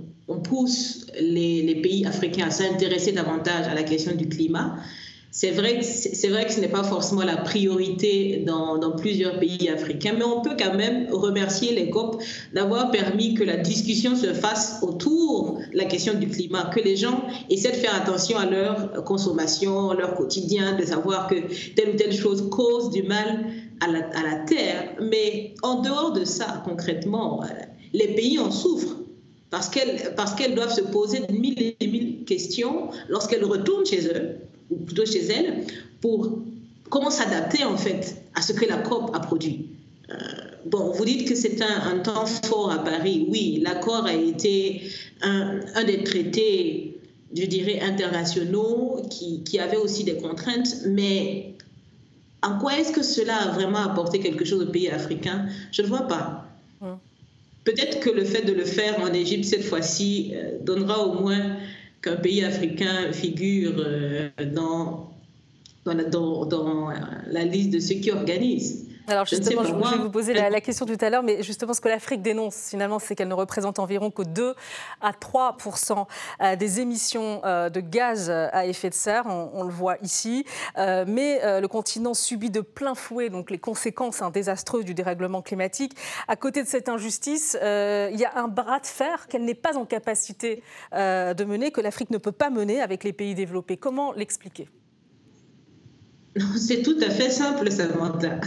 pousse 0.44 1.07
les, 1.19 1.75
pays 1.81 2.06
africains 2.06 2.47
à 2.47 2.51
s'intéresser 2.51 3.12
davantage 3.12 3.68
à 3.68 3.74
la 3.74 3.83
question 3.83 4.15
du 4.15 4.30
climat. 4.30 4.77
C'est 5.33 5.51
vrai, 5.51 5.81
c'est 5.81 6.28
vrai 6.28 6.45
que 6.45 6.51
ce 6.51 6.60
n'est 6.60 6.68
pas 6.68 6.83
forcément 6.83 7.24
la 7.24 7.38
priorité 7.38 8.44
dans, 8.45 8.92
plusieurs 8.98 9.39
pays 9.39 9.69
africains, 9.69 10.13
mais 10.18 10.25
on 10.25 10.42
peut 10.42 10.57
quand 10.60 10.75
même 10.75 11.07
remercier 11.10 11.74
les 11.74 11.89
COP 11.89 12.22
d'avoir 12.54 12.92
permis 12.92 13.33
que 13.33 13.45
la 13.45 13.56
discussion 13.56 14.13
se 14.18 14.33
fasse 14.33 14.80
autour 14.81 15.60
de 15.72 15.78
la 15.78 15.86
question 15.86 16.16
du 16.16 16.28
climat, 16.28 16.69
que 16.75 16.81
les 16.81 16.98
gens 16.98 17.24
essaient 17.50 17.72
de 17.72 17.78
faire 17.78 17.95
attention 17.95 18.38
à 18.38 18.45
leur 18.45 19.06
consommation, 19.06 19.94
leur 19.94 20.16
quotidien, 20.16 20.75
de 20.75 20.83
savoir 20.83 21.28
que 21.28 21.36
telle 21.75 21.92
ou 21.92 21.95
telle 21.95 22.13
chose 22.13 22.50
cause 22.50 22.89
du 22.89 23.04
mal 23.04 23.45
à 23.80 23.88
la, 23.88 24.00
à 24.13 24.24
la 24.24 24.36
terre. 24.44 24.95
Mais 25.00 25.54
en 25.64 25.80
dehors 25.80 26.11
de 26.11 26.26
ça, 26.26 26.61
concrètement, 26.66 27.42
les 27.94 28.09
pays 28.16 28.38
en 28.38 28.52
souffrent 28.52 28.97
parce 29.50 29.69
qu'elles 29.69 30.14
parce 30.18 30.33
qu'elles 30.33 30.56
doivent 30.56 30.73
se 30.73 30.81
poser 30.81 31.19
mille 31.30 31.73
et 31.80 31.88
mille 31.88 32.26
questions 32.26 32.90
lorsqu'elles 33.07 33.45
retournent 33.45 33.85
chez 33.85 34.07
eux 34.07 34.38
ou 34.71 34.78
plutôt 34.78 35.06
chez 35.06 35.25
elle, 35.25 35.66
pour 35.99 36.40
comment 36.90 37.09
s'adapter 37.09 37.63
en 37.63 37.78
fait 37.78 38.23
à 38.35 38.42
ce 38.42 38.54
que 38.54 38.66
la 38.66 38.78
COP 38.78 39.16
a 39.16 39.19
produit. 39.19 39.68
Euh, 40.09 40.16
bon, 40.66 40.92
vous 40.92 41.06
dites 41.06 41.28
que 41.28 41.35
c'est 41.35 41.61
un, 41.61 41.99
temps 41.99 42.25
fort 42.25 42.71
à 42.71 42.83
Paris. 42.83 43.28
Oui, 43.30 43.61
l'accord 43.63 44.06
a 44.06 44.13
été 44.13 44.81
un, 45.21 45.59
un, 45.75 45.83
des 45.83 46.04
traités, 46.04 46.99
je 47.35 47.45
dirais, 47.45 47.80
internationaux 47.81 49.01
qui, 49.09 49.44
qui 49.44 49.59
avait 49.59 49.78
aussi 49.78 50.04
des 50.04 50.18
contraintes, 50.18 50.78
mais 50.87 51.54
en 52.42 52.57
quoi 52.57 52.78
est-ce 52.78 52.92
que 52.92 53.04
cela 53.04 53.37
a 53.37 53.47
vraiment 53.51 53.80
apporté 53.80 54.19
quelque 54.19 54.45
chose 54.45 54.63
aux 54.63 54.71
pays 54.71 54.90
africains? 54.90 55.45
Je 55.71 55.81
ne 55.81 55.87
vois 55.87 56.07
pas. 56.07 56.47
Peut-être 57.63 57.99
que 57.99 58.09
le 58.09 58.25
fait 58.25 58.42
de 58.42 58.54
le 58.54 58.66
faire 58.66 58.99
en 59.01 59.13
Égypte 59.13 59.45
cette 59.45 59.63
fois-ci 59.63 60.31
euh, 60.33 60.57
donnera 60.61 61.06
au 61.06 61.21
moins 61.21 61.57
qu'un 62.02 62.16
pays 62.16 62.44
africain 62.44 63.12
figure 63.14 63.76
euh, 63.78 64.30
dans, 64.54 65.12
la 65.86 67.46
liste 67.46 67.72
de 67.72 67.80
ceux 67.80 67.96
qui 67.96 68.12
organisent. 68.12 68.88
Alors 69.08 69.26
justement, 69.26 69.64
je, 69.64 69.74
vais 69.74 69.98
vous 69.98 70.10
poser 70.10 70.34
la, 70.34 70.62
question 70.62 70.86
tout 70.86 70.98
à 71.02 71.10
l'heure, 71.10 71.24
mais 71.24 71.44
justement 71.44 71.74
ce 71.74 71.81
que 71.81 71.90
l'Afrique 71.90 72.22
dénonce 72.22 72.70
finalement, 72.70 73.00
c'est 73.00 73.16
qu'elle 73.16 73.28
ne 73.28 73.34
représente 73.34 73.80
environ 73.80 74.12
que 74.12 74.22
2 74.22 74.56
à 75.02 75.12
3% 75.12 76.06
euh, 76.42 76.56
des 76.56 76.80
émissions 76.80 77.42
euh, 77.44 77.70
de 77.70 77.80
gaz 77.80 78.30
à 78.30 78.66
effet 78.66 78.90
de 78.90 78.94
serre, 78.94 79.26
on, 79.28 79.64
le 79.64 79.72
voit 79.72 79.98
ici, 80.02 80.46
mais 80.78 81.40
le 81.60 81.68
continent 81.68 82.14
subit 82.14 82.50
de 82.50 82.62
plein 82.62 82.96
fouet 82.96 83.30
donc 83.30 83.52
les 83.52 83.58
conséquences 83.58 84.22
hein, 84.22 84.31
désastreuses 84.31 84.86
du 84.86 84.94
dérèglement 84.94 85.42
climatique. 85.42 85.96
À 86.28 86.36
côté 86.36 86.64
de 86.64 86.68
cette 86.68 86.90
injustice, 86.90 87.58
il 87.62 88.20
y 88.20 88.26
a 88.26 88.38
un 88.38 88.48
bras 88.48 88.80
de 88.80 88.88
fer 88.88 89.28
qu'elle 89.28 89.46
n'est 89.46 89.54
pas 89.54 89.78
en 89.78 89.86
capacité 89.86 90.64
de 90.94 91.44
mener, 91.44 91.72
que 91.72 91.81
l'Afrique 91.81 92.10
ne 92.10 92.18
peut 92.18 92.31
pas 92.31 92.50
mener 92.50 92.81
avec 92.81 93.04
les 93.04 93.14
pays 93.14 93.36
développés. 93.36 93.78
Comment 93.78 94.14
l'expliquer? 94.14 94.68
C'est 96.58 96.81
tout 96.81 96.98
à 97.02 97.10
fait 97.10 97.30
simple, 97.30 97.70
Samantha. 97.72 98.40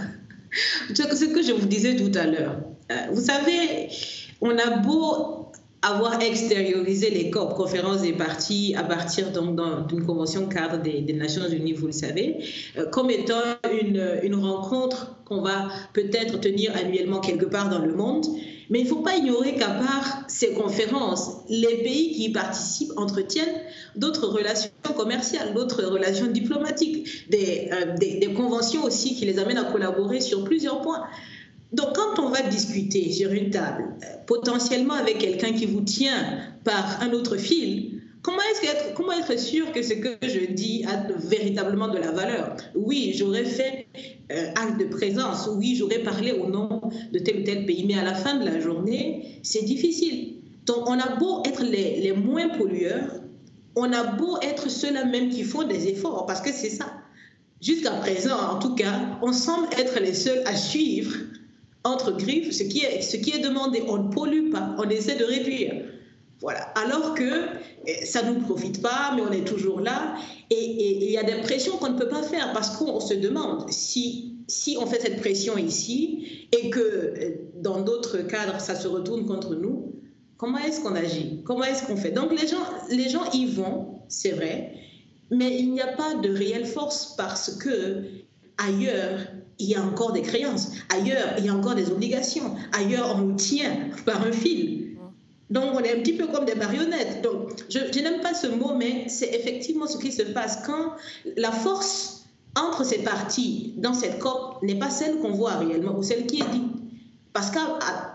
Ce 0.94 1.24
que 1.24 1.42
je 1.42 1.52
vous 1.52 1.66
disais 1.66 1.96
tout 1.96 2.16
à 2.18 2.26
l'heure. 2.26 2.56
Euh, 2.90 2.94
vous 3.12 3.20
savez, 3.20 3.88
on 4.40 4.56
a 4.58 4.78
beau 4.78 5.52
avoir 5.82 6.22
extériorisé 6.22 7.10
les 7.10 7.30
COP, 7.30 7.54
conférences 7.54 8.02
des 8.02 8.14
partis, 8.14 8.74
à 8.74 8.84
partir 8.84 9.30
d'une 9.32 10.06
convention 10.06 10.48
cadre 10.48 10.78
des, 10.78 11.12
Nations 11.12 11.46
Unies, 11.46 11.74
vous 11.74 11.86
le 11.86 11.92
savez, 11.92 12.38
euh, 12.78 12.86
comme 12.86 13.10
étant 13.10 13.42
une, 13.70 14.20
une 14.22 14.34
rencontre 14.34 15.16
qu'on 15.26 15.42
va 15.42 15.68
peut-être 15.92 16.40
tenir 16.40 16.74
annuellement 16.74 17.20
quelque 17.20 17.44
part 17.44 17.68
dans 17.68 17.80
le 17.80 17.94
monde. 17.94 18.24
Mais 18.70 18.80
il 18.80 18.84
ne 18.84 18.88
faut 18.88 19.02
pas 19.02 19.16
ignorer 19.16 19.54
qu'à 19.56 19.70
part 19.70 20.24
ces 20.28 20.52
conférences, 20.52 21.38
les 21.48 21.82
pays 21.82 22.12
qui 22.12 22.24
y 22.24 22.32
participent 22.32 22.92
entretiennent 22.96 23.60
d'autres 23.96 24.26
relations 24.26 24.70
commerciales, 24.96 25.54
d'autres 25.54 25.84
relations 25.84 26.26
diplomatiques, 26.26 27.28
des, 27.30 27.70
euh, 27.72 28.34
conventions 28.34 28.84
aussi 28.84 29.14
qui 29.14 29.26
les 29.26 29.38
amènent 29.38 29.58
à 29.58 29.64
collaborer 29.64 30.20
sur 30.20 30.44
plusieurs 30.44 30.80
points. 30.80 31.04
Donc 31.72 31.94
quand 31.94 32.22
on 32.22 32.30
va 32.30 32.42
discuter 32.42 33.10
sur 33.10 33.32
une 33.32 33.50
table, 33.50 33.84
euh, 34.02 34.06
potentiellement 34.26 34.94
avec 34.94 35.18
quelqu'un 35.18 35.52
qui 35.52 35.66
vous 35.66 35.82
tient 35.82 36.38
par 36.64 37.02
un 37.02 37.12
autre 37.12 37.36
fil, 37.36 37.93
Comment, 38.24 38.38
être, 38.40 38.94
comment 38.94 39.12
être 39.12 39.38
sûr 39.38 39.70
que 39.70 39.82
ce 39.82 39.92
que 39.92 40.16
je 40.22 40.50
dis 40.50 40.82
a 40.88 41.06
véritablement 41.18 41.88
de 41.88 41.98
la 41.98 42.10
valeur? 42.10 42.56
Oui, 42.74 43.12
j'aurais 43.14 43.44
fait 43.44 43.86
euh, 44.32 44.46
acte 44.56 44.80
de 44.80 44.86
présence, 44.86 45.46
oui, 45.54 45.76
j'aurais 45.76 45.98
parlé 45.98 46.32
au 46.32 46.48
nom 46.48 46.80
de 47.12 47.18
tel 47.18 47.40
ou 47.40 47.42
tel 47.44 47.66
pays, 47.66 47.84
mais 47.86 47.98
à 47.98 48.02
la 48.02 48.14
fin 48.14 48.36
de 48.36 48.46
la 48.46 48.60
journée, 48.60 49.40
c'est 49.42 49.66
difficile. 49.66 50.36
Donc, 50.64 50.88
on 50.88 50.98
a 50.98 51.16
beau 51.16 51.42
être 51.44 51.62
les, 51.62 52.00
les 52.00 52.12
moins 52.12 52.48
pollueurs, 52.48 53.20
on 53.76 53.92
a 53.92 54.04
beau 54.04 54.38
être 54.40 54.70
ceux-là 54.70 55.04
même 55.04 55.28
qui 55.28 55.42
font 55.42 55.64
des 55.64 55.88
efforts, 55.88 56.24
parce 56.24 56.40
que 56.40 56.50
c'est 56.50 56.70
ça. 56.70 56.86
Jusqu'à 57.60 57.90
présent, 57.90 58.38
en 58.38 58.58
tout 58.58 58.74
cas, 58.74 59.18
on 59.20 59.34
semble 59.34 59.68
être 59.78 60.00
les 60.00 60.14
seuls 60.14 60.42
à 60.46 60.56
suivre 60.56 61.14
entre 61.84 62.16
griffes 62.16 62.52
ce 62.52 62.62
qui 62.62 62.78
est, 62.80 63.02
ce 63.02 63.18
qui 63.18 63.32
est 63.32 63.40
demandé. 63.40 63.82
On 63.86 63.98
ne 63.98 64.10
pollue 64.10 64.50
pas, 64.50 64.74
on 64.78 64.88
essaie 64.88 65.16
de 65.16 65.24
réduire. 65.24 65.93
Alors 66.74 67.14
que 67.14 67.46
eh, 67.86 68.04
ça 68.06 68.22
ne 68.22 68.34
nous 68.34 68.40
profite 68.40 68.82
pas, 68.82 69.12
mais 69.14 69.22
on 69.22 69.32
est 69.32 69.46
toujours 69.46 69.80
là. 69.80 70.14
Et 70.50 71.04
il 71.04 71.10
y 71.10 71.16
a 71.16 71.22
des 71.22 71.40
pressions 71.42 71.76
qu'on 71.76 71.90
ne 71.90 71.98
peut 71.98 72.08
pas 72.08 72.22
faire 72.22 72.52
parce 72.52 72.76
qu'on 72.76 73.00
se 73.00 73.14
demande 73.14 73.70
si, 73.70 74.36
si 74.48 74.76
on 74.78 74.86
fait 74.86 75.00
cette 75.00 75.20
pression 75.20 75.56
ici 75.56 76.48
et 76.52 76.70
que 76.70 77.14
eh, 77.16 77.40
dans 77.56 77.80
d'autres 77.80 78.18
cadres, 78.18 78.60
ça 78.60 78.74
se 78.74 78.88
retourne 78.88 79.26
contre 79.26 79.54
nous, 79.54 79.92
comment 80.36 80.58
est-ce 80.58 80.80
qu'on 80.80 80.94
agit? 80.94 81.42
Comment 81.44 81.64
est-ce 81.64 81.86
qu'on 81.86 81.96
fait? 81.96 82.10
Donc 82.10 82.30
les 82.30 82.46
gens, 82.46 82.64
les 82.90 83.08
gens 83.08 83.30
y 83.32 83.46
vont, 83.46 84.00
c'est 84.08 84.32
vrai, 84.32 84.74
mais 85.30 85.58
il 85.58 85.72
n'y 85.72 85.80
a 85.80 85.88
pas 85.88 86.14
de 86.14 86.30
réelle 86.30 86.66
force 86.66 87.14
parce 87.16 87.56
que 87.56 88.04
ailleurs, 88.58 89.20
il 89.58 89.68
y 89.68 89.74
a 89.74 89.82
encore 89.82 90.12
des 90.12 90.22
créances. 90.22 90.72
Ailleurs, 90.90 91.34
il 91.38 91.46
y 91.46 91.48
a 91.48 91.54
encore 91.54 91.74
des 91.74 91.90
obligations. 91.90 92.54
Ailleurs, 92.72 93.14
on 93.16 93.18
nous 93.18 93.34
tient 93.34 93.88
par 94.04 94.26
un 94.26 94.32
fil. 94.32 94.73
Donc, 95.50 95.74
on 95.74 95.80
est 95.80 95.94
un 95.94 96.00
petit 96.00 96.14
peu 96.14 96.26
comme 96.26 96.44
des 96.44 96.54
marionnettes. 96.54 97.22
Donc, 97.22 97.50
je, 97.68 98.00
n'aime 98.00 98.20
pas 98.20 98.34
ce 98.34 98.46
mot, 98.46 98.74
mais 98.74 99.04
c'est 99.08 99.34
effectivement 99.34 99.86
ce 99.86 99.98
qui 99.98 100.10
se 100.10 100.22
passe 100.22 100.58
quand 100.64 100.92
la 101.36 101.52
force 101.52 102.24
entre 102.56 102.84
ces 102.84 102.98
parties 102.98 103.74
dans 103.76 103.94
cette 103.94 104.18
COP 104.18 104.62
n'est 104.62 104.78
pas 104.78 104.90
celle 104.90 105.18
qu'on 105.18 105.32
voit 105.32 105.56
réellement 105.56 105.96
ou 105.96 106.02
celle 106.02 106.26
qui 106.26 106.40
est 106.40 106.50
dite. 106.50 106.72
Parce 107.32 107.50
qu'à 107.50 107.60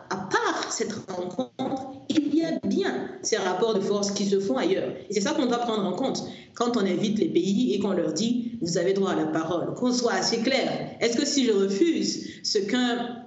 part 0.10 0.72
cette 0.72 0.94
rencontre, 1.10 1.92
il 2.08 2.34
y 2.34 2.46
a 2.46 2.58
bien 2.66 3.10
ces 3.22 3.36
rapports 3.36 3.74
de 3.74 3.82
force 3.82 4.12
qui 4.12 4.26
se 4.26 4.40
font 4.40 4.58
ailleurs. 4.58 4.94
C'est 5.12 5.20
ça 5.20 5.34
qu'on 5.34 5.46
doit 5.46 5.58
prendre 5.58 5.86
en 5.86 5.92
compte 5.92 6.24
quand 6.54 6.78
on 6.78 6.82
invite 6.82 7.20
les 7.20 7.28
pays 7.28 7.74
et 7.74 7.80
qu'on 7.80 7.92
leur 7.92 8.14
dit, 8.14 8.58
vous 8.62 8.78
avez 8.78 8.94
droit 8.94 9.12
à 9.12 9.16
la 9.16 9.26
parole, 9.26 9.74
qu'on 9.76 9.92
soit 9.92 10.14
assez 10.14 10.40
clair. 10.40 10.96
Est-ce 11.02 11.18
que 11.18 11.26
si 11.26 11.46
je 11.46 11.52
refuse 11.52 12.30
ce 12.44 12.60
qu'un 12.60 13.19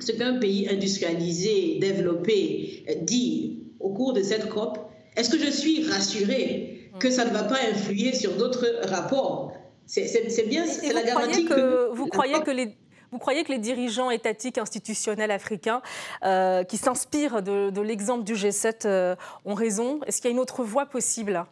ce 0.00 0.12
qu'un 0.12 0.38
pays 0.38 0.68
industrialisé, 0.68 1.78
développé 1.80 2.84
dit 3.02 3.64
au 3.80 3.90
cours 3.90 4.12
de 4.12 4.22
cette 4.22 4.48
COP, 4.48 4.78
est-ce 5.16 5.30
que 5.30 5.38
je 5.38 5.50
suis 5.50 5.88
rassurée 5.88 6.90
que 7.00 7.10
ça 7.10 7.24
ne 7.24 7.30
va 7.30 7.44
pas 7.44 7.58
influer 7.70 8.14
sur 8.14 8.36
d'autres 8.36 8.80
rapports? 8.84 9.52
C'est 9.86 10.48
bien, 10.48 10.66
c'est 10.66 10.92
la 10.92 11.02
garantie 11.02 11.44
que, 11.44 11.92
Vous 11.92 12.06
croyez 12.06 12.40
que 12.40 12.50
les... 12.50 12.74
Vous 13.10 13.16
croyez 13.16 13.42
que 13.42 13.50
les 13.50 13.58
dirigeants 13.58 14.10
étatiques 14.10 14.58
institutionnels 14.58 15.30
africains 15.30 15.80
euh, 16.26 16.62
qui 16.62 16.76
s'inspirent 16.76 17.42
de, 17.42 17.80
l'exemple 17.80 18.22
du 18.22 18.34
G7 18.34 18.82
euh, 18.84 19.16
ont 19.46 19.54
raison? 19.54 20.00
Est-ce 20.06 20.20
qu'il 20.20 20.30
y 20.30 20.32
a 20.32 20.34
une 20.34 20.38
autre 20.38 20.62
voie 20.62 20.84
possible? 20.84 21.42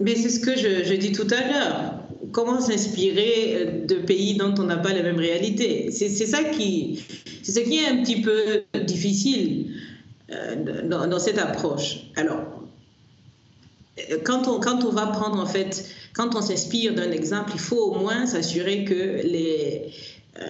Mais 0.00 0.16
c'est 0.16 0.30
ce 0.30 0.40
que 0.40 0.56
je, 0.56 0.82
je, 0.82 0.94
dis 0.94 1.12
tout 1.12 1.28
à 1.30 1.46
l'heure 1.46 2.03
comment 2.34 2.60
s'inspirer 2.60 3.54
euh, 3.54 3.86
de 3.86 3.94
pays 3.94 4.36
dont 4.36 4.54
on 4.58 4.64
n'a 4.64 4.76
pas 4.76 4.92
la 4.92 5.02
même 5.02 5.18
réalité 5.18 5.90
C'est 5.90 6.10
ça 6.10 6.44
qui, 6.44 7.02
c'est 7.42 7.52
ce 7.52 7.60
qui 7.60 7.78
est 7.78 7.86
un 7.86 8.02
petit 8.02 8.20
peu 8.20 8.64
difficile 8.84 9.76
euh, 10.30 10.82
dans, 10.86 11.18
cette 11.18 11.38
approche. 11.38 12.00
Alors, 12.16 12.42
euh, 14.10 14.18
quand 14.24 14.48
on, 14.48 14.60
quand 14.60 14.84
on 14.84 14.90
va 14.90 15.06
prendre 15.06 15.40
en 15.40 15.46
fait, 15.46 15.88
quand 16.12 16.34
on 16.34 16.42
s'inspire 16.42 16.94
d'un 16.94 17.12
exemple, 17.12 17.52
il 17.54 17.60
faut 17.60 17.82
au 17.92 17.94
moins 17.94 18.26
s'assurer 18.26 18.84
que 18.84 19.22
les, 19.22 19.92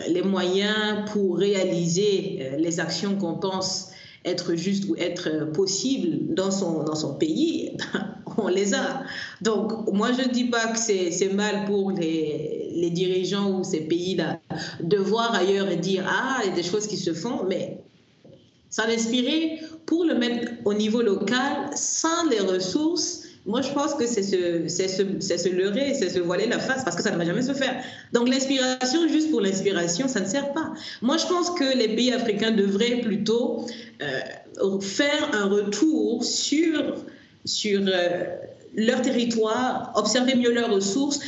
les 0.08 0.22
moyens 0.22 1.10
pour 1.12 1.38
réaliser 1.38 2.50
les 2.58 2.80
actions 2.80 3.16
qu'on 3.16 3.34
pense 3.34 3.90
être 4.24 4.54
justes 4.54 4.88
ou 4.88 4.96
être 4.96 5.52
possibles 5.52 6.34
dans 6.34 6.50
son, 6.50 6.82
dans 6.82 6.94
son 6.94 7.14
pays, 7.14 7.76
on 8.38 8.48
les 8.48 8.74
a. 8.74 9.04
Donc, 9.42 9.92
moi, 9.92 10.12
je 10.12 10.26
ne 10.26 10.32
dis 10.32 10.44
pas 10.44 10.68
que 10.68 10.78
c'est 10.78 11.32
mal 11.34 11.66
pour 11.66 11.90
les, 11.90 12.70
les, 12.74 12.90
dirigeants 12.90 13.58
ou 13.58 13.64
ces 13.64 13.80
pays-là 13.82 14.40
de 14.80 14.96
voir 14.96 15.34
ailleurs 15.34 15.68
et 15.68 15.76
dire 15.76 16.04
Ah, 16.08 16.40
il 16.42 16.50
y 16.50 16.52
a 16.52 16.54
des 16.54 16.62
choses 16.62 16.86
qui 16.86 16.96
se 16.96 17.12
font, 17.12 17.44
mais 17.48 17.84
s'en 18.70 18.88
inspirer 18.88 19.60
pour 19.86 20.04
le 20.04 20.14
mettre 20.14 20.52
au 20.64 20.74
niveau 20.74 21.02
local 21.02 21.70
sans 21.76 22.28
les 22.28 22.40
ressources. 22.40 23.22
Moi, 23.46 23.60
je 23.60 23.70
pense 23.72 23.94
que 23.94 24.06
c'est 24.06 24.22
se, 24.22 24.68
se, 24.68 25.36
se 25.36 25.48
leurrer, 25.48 25.94
c'est 25.94 26.08
se 26.08 26.18
voiler 26.18 26.46
la 26.46 26.58
face 26.58 26.82
parce 26.82 26.96
que 26.96 27.02
ça 27.02 27.10
ne 27.10 27.18
va 27.18 27.24
jamais 27.26 27.42
se 27.42 27.52
faire. 27.52 27.82
Donc, 28.12 28.28
l'inspiration, 28.28 29.06
juste 29.08 29.30
pour 29.30 29.42
l'inspiration, 29.42 30.08
ça 30.08 30.20
ne 30.20 30.26
sert 30.26 30.52
pas. 30.54 30.72
Moi, 31.02 31.18
je 31.18 31.26
pense 31.26 31.50
que 31.50 31.76
les 31.76 31.88
pays 31.94 32.12
africains 32.12 32.52
devraient 32.52 33.02
plutôt 33.02 33.66
euh, 34.02 34.80
faire 34.80 35.30
un 35.34 35.46
retour 35.46 36.24
sur 36.24 37.04
sur 37.44 37.82
euh, 37.86 38.24
leur 38.74 39.02
territoire, 39.02 39.92
observer 39.96 40.34
mieux 40.34 40.52
leurs 40.52 40.72
ressources, 40.72 41.20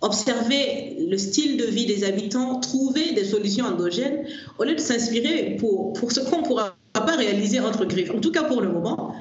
observer 0.00 0.96
le 1.08 1.16
style 1.16 1.56
de 1.56 1.64
vie 1.64 1.86
des 1.86 2.04
habitants, 2.04 2.58
trouver 2.60 3.12
des 3.12 3.24
solutions 3.24 3.66
endogènes, 3.66 4.26
au 4.58 4.64
lieu 4.64 4.74
de 4.74 4.80
s'inspirer 4.80 5.56
pour, 5.58 5.92
pour 5.92 6.10
ce 6.12 6.20
qu'on 6.20 6.40
ne 6.40 6.46
pourra 6.46 6.74
pas 6.92 7.16
réaliser 7.16 7.60
entre 7.60 7.84
griffes. 7.84 8.10
En 8.10 8.20
tout 8.20 8.32
cas 8.32 8.42
pour 8.42 8.60
le 8.60 8.68
moment, 8.68 9.14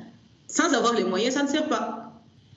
sans 0.48 0.74
avoir 0.74 0.94
les 0.96 1.04
moyens, 1.04 1.36
ça 1.36 1.44
ne 1.44 1.48
sert 1.48 1.68
pas. 1.68 2.01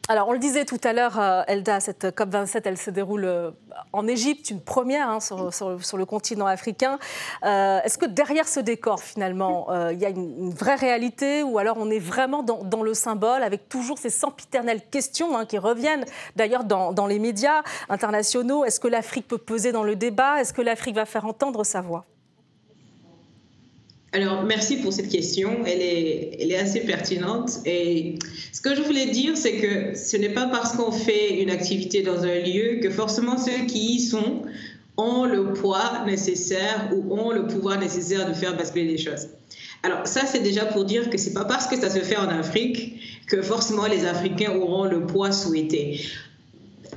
Alors, 0.06 0.28
on 0.28 0.32
le 0.34 0.38
disait 0.38 0.66
tout 0.66 0.80
à 0.84 0.92
l'heure, 0.92 1.18
euh, 1.18 1.44
Elda, 1.46 1.80
cette 1.80 2.04
COP27, 2.04 2.60
elle 2.66 2.76
se 2.76 2.90
déroule 2.90 3.24
euh, 3.24 3.50
en 3.94 4.06
Égypte, 4.06 4.50
une 4.50 4.60
première 4.60 5.08
hein, 5.08 5.18
sur, 5.18 5.96
le 5.96 6.04
continent 6.04 6.44
africain. 6.44 6.98
Euh, 7.42 7.80
est-ce 7.82 7.96
que 7.96 8.04
derrière 8.04 8.46
ce 8.46 8.60
décor, 8.60 9.00
finalement, 9.00 9.68
il 9.90 9.98
y 9.98 10.04
a 10.04 10.10
une, 10.10 10.50
vraie 10.50 10.74
réalité 10.74 11.42
ou 11.42 11.58
alors 11.58 11.76
on 11.78 11.90
est 11.90 11.98
vraiment 11.98 12.42
dans, 12.42 12.82
le 12.82 12.92
symbole 12.92 13.42
avec 13.42 13.68
toujours 13.70 13.96
ces 13.96 14.10
sempiternelles 14.10 14.82
questions 14.90 15.38
hein, 15.38 15.46
qui 15.46 15.56
reviennent 15.56 16.04
d'ailleurs 16.36 16.64
dans, 16.64 16.92
dans 16.92 17.06
les 17.06 17.18
médias 17.18 17.62
internationaux? 17.88 18.64
Est-ce 18.64 18.80
que 18.80 18.88
l'Afrique 18.88 19.26
peut 19.26 19.38
peser 19.38 19.72
dans 19.72 19.84
le 19.84 19.96
débat? 19.96 20.40
Est-ce 20.40 20.52
que 20.52 20.62
l'Afrique 20.62 20.96
va 20.96 21.06
faire 21.06 21.24
entendre 21.24 21.64
sa 21.64 21.80
voix? 21.80 22.04
Alors, 24.14 24.44
merci 24.44 24.76
pour 24.76 24.92
cette 24.92 25.08
question. 25.08 25.64
Elle 25.66 25.82
est, 25.82 26.36
elle 26.38 26.52
est 26.52 26.56
assez 26.56 26.78
pertinente. 26.80 27.58
Et 27.66 28.14
ce 28.52 28.60
que 28.60 28.76
je 28.76 28.80
voulais 28.80 29.06
dire, 29.06 29.36
c'est 29.36 29.56
que 29.56 29.98
ce 29.98 30.16
n'est 30.16 30.28
pas 30.28 30.46
parce 30.46 30.76
qu'on 30.76 30.92
fait 30.92 31.42
une 31.42 31.50
activité 31.50 32.02
dans 32.02 32.22
un 32.22 32.38
lieu 32.38 32.78
que 32.80 32.90
forcément 32.90 33.36
ceux 33.36 33.66
qui 33.66 33.96
y 33.96 34.00
sont 34.00 34.42
ont 34.96 35.24
le 35.24 35.52
poids 35.52 36.04
nécessaire 36.06 36.90
ou 36.94 37.12
ont 37.12 37.32
le 37.32 37.48
pouvoir 37.48 37.80
nécessaire 37.80 38.28
de 38.28 38.34
faire 38.34 38.56
basculer 38.56 38.84
les 38.84 38.98
choses. 38.98 39.30
Alors 39.82 40.06
ça, 40.06 40.20
c'est 40.26 40.44
déjà 40.44 40.64
pour 40.64 40.84
dire 40.84 41.10
que 41.10 41.18
c'est 41.18 41.34
pas 41.34 41.44
parce 41.44 41.66
que 41.66 41.76
ça 41.76 41.90
se 41.90 41.98
fait 41.98 42.16
en 42.16 42.28
Afrique 42.28 43.24
que 43.26 43.42
forcément 43.42 43.86
les 43.88 44.06
Africains 44.06 44.52
auront 44.52 44.84
le 44.84 45.06
poids 45.06 45.32
souhaité. 45.32 46.00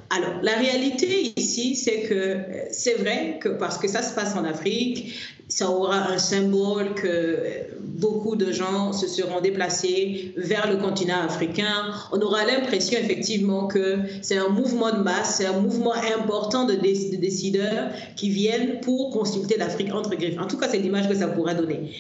Alors, 0.10 0.36
la 0.42 0.54
réalité 0.54 1.34
ici, 1.36 1.76
c'est 1.76 2.04
que 2.04 2.38
c'est 2.72 2.94
vrai 2.96 3.40
que 3.42 3.50
parce 3.50 3.78
que 3.78 3.88
ça 3.88 4.02
se 4.02 4.16
passe 4.16 4.36
en 4.36 4.46
Afrique, 4.46 5.14
ça 5.50 5.70
aura 5.70 6.12
un 6.12 6.18
symbole 6.18 6.94
que 6.94 7.38
beaucoup 7.82 8.36
de 8.36 8.52
gens 8.52 8.94
se 8.94 9.08
seront 9.08 9.42
déplacés 9.42 10.34
vers 10.38 10.72
le 10.72 10.78
continent 10.78 11.22
africain. 11.22 11.94
On 12.12 12.20
aura 12.20 12.46
l'impression 12.46 13.00
effectivement 13.00 13.68
que 13.68 13.98
c'est 14.22 14.38
un 14.38 14.50
mouvement 14.50 14.92
de 14.92 15.04
masse, 15.04 15.36
c'est 15.38 15.46
un 15.46 15.60
mouvement 15.60 15.94
important 15.94 16.66
de, 16.66 16.76
décideurs 16.76 17.90
qui 18.16 18.30
viennent 18.30 18.80
pour 18.82 19.12
consulter 19.12 19.58
l'Afrique 19.58 19.94
entre 19.94 20.16
griffes. 20.16 20.40
En 20.40 20.48
tout 20.48 20.58
cas, 20.58 20.68
c'est 20.70 20.80
l'image 20.80 21.08
que 21.08 21.16
ça 21.16 21.28
pourra 21.28 21.54
donner. 21.54 21.92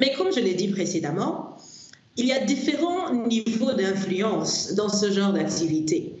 Mais 0.00 0.12
comme 0.16 0.32
je 0.32 0.40
l'ai 0.40 0.54
dit 0.54 0.68
précédemment, 0.68 1.56
il 2.16 2.26
y 2.26 2.32
a 2.32 2.40
différents 2.40 3.14
niveaux 3.26 3.72
d'influence 3.72 4.74
dans 4.74 4.88
ce 4.88 5.10
genre 5.12 5.32
d'activité. 5.32 6.17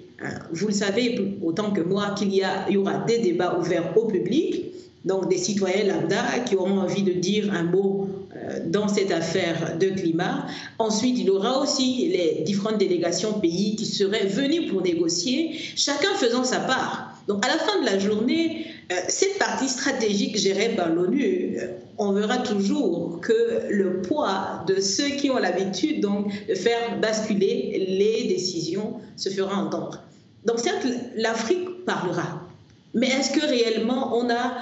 Vous 0.52 0.68
le 0.68 0.72
savez 0.72 1.38
autant 1.42 1.70
que 1.70 1.80
moi 1.80 2.14
qu'il 2.16 2.34
y, 2.34 2.76
aura 2.76 2.98
des 2.98 3.18
débats 3.18 3.56
ouverts 3.58 3.96
au 3.96 4.06
public, 4.06 4.64
donc 5.04 5.28
des 5.28 5.38
citoyens 5.38 5.84
lambda 5.84 6.40
qui 6.44 6.56
auront 6.56 6.80
envie 6.80 7.02
de 7.02 7.12
dire 7.12 7.52
un 7.52 7.62
mot 7.62 8.08
euh, 8.36 8.58
dans 8.66 8.88
cette 8.88 9.12
affaire 9.12 9.78
de 9.78 9.86
climat. 9.88 10.46
Ensuite, 10.78 11.18
il 11.18 11.26
y 11.26 11.30
aura 11.30 11.60
aussi 11.60 12.08
les 12.08 12.42
différentes 12.44 12.78
délégations 12.78 13.34
pays 13.34 13.76
qui 13.76 13.86
seraient 13.86 14.26
venues 14.26 14.68
pour 14.68 14.82
négocier, 14.82 15.52
chacun 15.76 16.12
faisant 16.16 16.44
sa 16.44 16.60
part. 16.60 17.14
Donc 17.28 17.44
à 17.44 17.48
la 17.48 17.58
fin 17.58 17.80
de 17.80 17.86
la 17.86 17.98
journée, 17.98 18.66
euh, 18.90 18.96
cette 19.08 19.38
partie 19.38 19.68
stratégique 19.68 20.36
gérée 20.36 20.70
par 20.70 20.88
l'ONU, 20.88 21.58
euh, 21.58 21.68
on 21.96 22.12
verra 22.12 22.38
toujours 22.38 23.20
que 23.20 23.68
le 23.70 24.02
poids 24.02 24.64
de 24.66 24.80
ceux 24.80 25.10
qui 25.10 25.30
ont 25.30 25.38
l'habitude 25.38 26.00
de 26.00 26.54
faire 26.54 26.98
basculer 27.00 27.86
les 27.88 28.28
décisions 28.28 28.94
se 29.16 29.28
fera 29.28 29.56
entendre. 29.56 30.07
Donc 30.44 30.58
certes, 30.60 30.86
l'Afrique 31.16 31.84
parlera, 31.84 32.48
mais 32.94 33.08
est-ce 33.08 33.30
que 33.30 33.44
réellement 33.44 34.16
on 34.16 34.30
a 34.30 34.56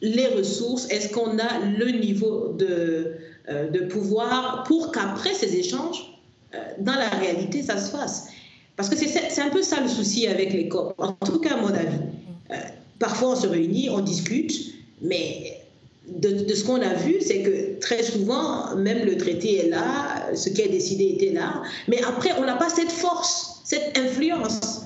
les 0.00 0.28
ressources? 0.28 0.86
Est-ce 0.90 1.08
qu'on 1.08 1.38
a 1.38 1.60
le 1.78 1.90
niveau 1.92 2.54
de, 2.58 3.16
euh, 3.48 3.70
de 3.70 3.80
pouvoir 3.80 4.64
pour 4.66 4.92
qu'après 4.92 5.34
ces 5.34 5.56
échanges, 5.56 6.18
euh, 6.54 6.58
dans 6.80 6.94
la 6.94 7.08
réalité, 7.08 7.62
ça 7.62 7.78
se 7.78 7.90
fasse? 7.90 8.28
Parce 8.76 8.88
que 8.88 8.96
c'est 8.96 9.40
un 9.40 9.50
peu 9.50 9.62
ça 9.62 9.80
le 9.80 9.88
souci 9.88 10.26
avec 10.26 10.52
les 10.52 10.68
COP, 10.68 10.94
en 10.98 11.12
tout 11.12 11.38
cas 11.38 11.54
à 11.54 11.56
mon 11.58 11.68
avis. 11.68 11.96
Euh, 12.50 12.54
parfois, 12.98 13.30
on 13.30 13.36
se 13.36 13.46
réunit, 13.46 13.88
on 13.88 14.00
discute, 14.00 14.74
mais 15.00 15.60
de, 16.08 16.30
de 16.44 16.54
ce 16.54 16.64
qu'on 16.64 16.82
a 16.82 16.94
vu, 16.94 17.16
c'est 17.20 17.42
que 17.42 17.78
très 17.80 18.02
souvent, 18.02 18.74
même 18.74 19.06
le 19.06 19.16
traité 19.16 19.66
est 19.66 19.68
là, 19.68 20.34
ce 20.34 20.48
qui 20.48 20.62
est 20.62 20.68
décidé 20.68 21.14
était 21.16 21.32
là, 21.32 21.62
mais 21.88 22.02
après, 22.02 22.30
on 22.38 22.44
n'a 22.44 22.56
pas 22.56 22.68
cette 22.68 22.90
force, 22.90 23.60
cette 23.64 23.96
influence. 23.96 24.82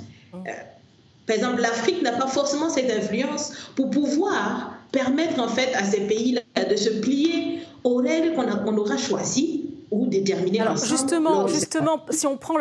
Par 1.26 1.37
exemple, 1.37 1.61
l'Afrique 1.61 2.02
n'a 2.02 2.12
pas 2.12 2.26
forcément 2.26 2.71
cette 2.71 2.90
influence 2.90 3.52
pour 3.76 3.90
pouvoir 3.90 4.73
permettre 4.90 5.38
en 5.40 5.49
fait 5.49 5.75
à 5.75 5.85
ces 5.85 6.00
pays-là 6.00 6.64
de 6.64 6.75
se 6.75 6.88
plier 6.88 7.61
aux 7.85 7.97
règles 7.97 8.35
qu'on 8.35 8.76
aura 8.78 8.97
choisies 8.97 9.69
ou 9.90 10.07
déterminer 10.07 10.61
Alors 10.61 10.76
justement, 10.76 11.47
justement, 11.47 12.00
si 12.11 12.26
on 12.26 12.37
prend 12.37 12.57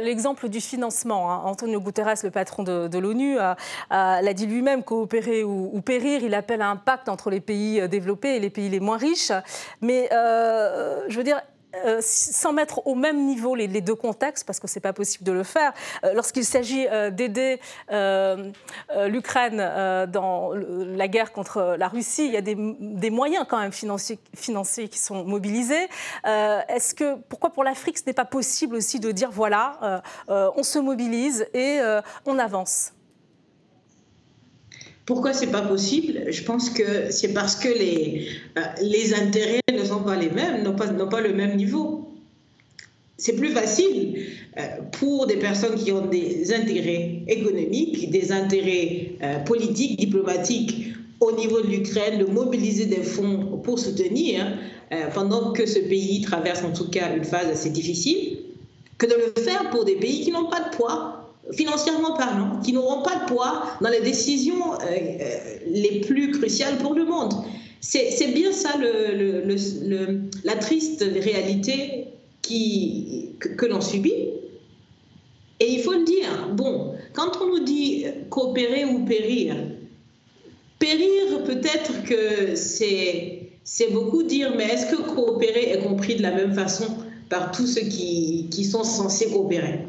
l'exemple 0.00 0.48
du 0.48 0.60
financement, 0.60 1.30
hein, 1.30 1.42
Antonio 1.44 1.80
Guterres, 1.80 2.14
le 2.22 2.30
patron 2.30 2.62
de, 2.62 2.98
l'ONU, 2.98 3.36
l'a 3.90 4.34
dit 4.34 4.46
lui-même, 4.46 4.82
coopérer 4.82 5.44
ou, 5.44 5.80
périr, 5.80 6.22
il 6.22 6.34
appelle 6.34 6.62
à 6.62 6.68
un 6.68 6.76
pacte 6.76 7.08
entre 7.08 7.30
les 7.30 7.40
pays 7.40 7.86
développés 7.88 8.36
et 8.36 8.40
les 8.40 8.50
pays 8.50 8.68
les 8.68 8.80
moins 8.80 8.96
riches. 8.96 9.32
Mais 9.80 10.08
euh, 10.12 11.02
je 11.08 11.16
veux 11.16 11.24
dire, 11.24 11.40
euh, 11.74 12.00
sans 12.02 12.52
mettre 12.52 12.86
au 12.86 12.94
même 12.94 13.24
niveau 13.24 13.54
les, 13.54 13.68
deux 13.68 13.94
contextes, 13.94 14.46
parce 14.46 14.60
que 14.60 14.68
ce 14.68 14.76
n'est 14.76 14.82
pas 14.82 14.92
possible 14.92 15.24
de 15.24 15.32
le 15.32 15.42
faire, 15.42 15.72
euh, 16.04 16.12
lorsqu'il 16.14 16.44
s'agit 16.44 16.86
euh, 16.88 17.10
d'aider 17.10 17.60
l'Ukraine 19.06 20.06
dans 20.08 20.52
la 20.54 21.08
guerre 21.08 21.32
contre 21.32 21.76
la 21.78 21.88
Russie, 21.88 22.26
il 22.26 22.32
y 22.32 22.36
a 22.36 22.40
des, 22.40 23.10
moyens 23.10 23.46
quand 23.48 23.58
même 23.58 23.72
financiers, 23.72 24.88
qui 24.88 24.98
sont 24.98 25.24
mobilisés. 25.24 25.88
Est-ce 26.24 26.94
que, 26.94 27.16
pourquoi 27.28 27.50
pour 27.50 27.64
l'Afrique, 27.64 27.98
ce 27.98 28.04
n'est 28.06 28.12
pas 28.12 28.24
possible 28.24 28.76
aussi 28.76 29.00
de 29.00 29.10
dire, 29.10 29.30
voilà, 29.30 30.02
on 30.28 30.62
se 30.62 30.78
mobilise 30.78 31.46
et 31.54 31.80
on 32.26 32.38
avance? 32.38 32.92
Pourquoi 35.12 35.34
c'est 35.34 35.48
pas 35.48 35.60
possible? 35.60 36.24
Je 36.28 36.42
pense 36.42 36.70
que 36.70 37.10
c'est 37.10 37.34
parce 37.34 37.54
que 37.54 37.68
les, 37.68 38.28
euh, 38.56 38.62
les 38.80 39.12
intérêts 39.12 39.60
ne 39.70 39.84
sont 39.84 40.02
pas 40.02 40.16
les 40.16 40.30
mêmes, 40.30 40.62
n'ont 40.62 40.74
pas, 40.74 40.88
pas 40.88 41.20
le 41.20 41.34
même 41.34 41.54
niveau. 41.56 42.08
C'est 43.18 43.36
plus 43.36 43.50
facile 43.50 44.20
euh, 44.56 44.62
pour 44.92 45.26
des 45.26 45.36
personnes 45.36 45.74
qui 45.74 45.92
ont 45.92 46.06
des 46.06 46.54
intérêts 46.54 47.24
économiques, 47.28 48.08
des 48.10 48.32
intérêts 48.32 49.10
euh, 49.22 49.38
politiques, 49.40 49.98
diplomatiques 49.98 50.94
au 51.20 51.32
niveau 51.32 51.60
de 51.60 51.66
l'Ukraine, 51.66 52.18
de 52.18 52.24
mobiliser 52.24 52.86
des 52.86 53.02
fonds 53.02 53.60
pour 53.62 53.78
soutenir, 53.78 54.58
pendant 55.14 55.52
que 55.52 55.66
ce 55.66 55.78
pays 55.78 56.20
traverse 56.20 56.64
en 56.64 56.72
tout 56.72 56.90
cas 56.90 57.14
une 57.14 57.24
phase 57.24 57.48
assez 57.48 57.70
difficile, 57.70 58.38
que 58.98 59.06
de 59.06 59.14
le 59.14 59.42
faire 59.42 59.70
pour 59.70 59.84
des 59.84 59.94
pays 59.94 60.22
qui 60.22 60.32
n'ont 60.32 60.50
pas 60.50 60.60
de 60.68 60.76
poids 60.76 61.21
financièrement 61.52 62.14
parlant, 62.14 62.60
qui 62.64 62.72
n'auront 62.72 63.02
pas 63.02 63.16
de 63.16 63.32
poids 63.32 63.64
dans 63.80 63.90
les 63.90 64.00
décisions 64.00 64.74
euh, 64.74 64.76
euh, 64.86 65.38
les 65.66 66.00
plus 66.00 66.30
cruciales 66.32 66.78
pour 66.78 66.94
le 66.94 67.04
monde. 67.04 67.32
C'est 67.80 68.32
bien 68.32 68.52
ça 68.52 68.70
la 70.44 70.54
triste 70.54 71.02
réalité 71.02 72.06
que, 72.42 73.66
l'on 73.66 73.80
subit. 73.80 74.14
Et 75.58 75.68
il 75.68 75.80
faut 75.80 75.92
le 75.92 76.04
dire, 76.04 76.48
bon, 76.52 76.94
quand 77.12 77.38
on 77.42 77.46
nous 77.48 77.64
dit 77.64 78.04
coopérer 78.30 78.84
ou 78.84 79.04
périr, 79.04 79.56
périr 80.78 81.42
peut-être 81.44 82.04
que 82.04 82.54
c'est 82.54 83.92
beaucoup 83.92 84.22
dire, 84.22 84.54
mais 84.56 84.64
est-ce 84.64 84.94
que 84.94 85.02
coopérer 85.14 85.72
est 85.72 85.82
compris 85.82 86.14
de 86.14 86.22
la 86.22 86.30
même 86.30 86.54
façon 86.54 86.86
par 87.28 87.50
tous 87.50 87.66
ceux 87.66 87.88
qui 87.88 88.64
sont 88.64 88.84
censés 88.84 89.28
coopérer 89.28 89.80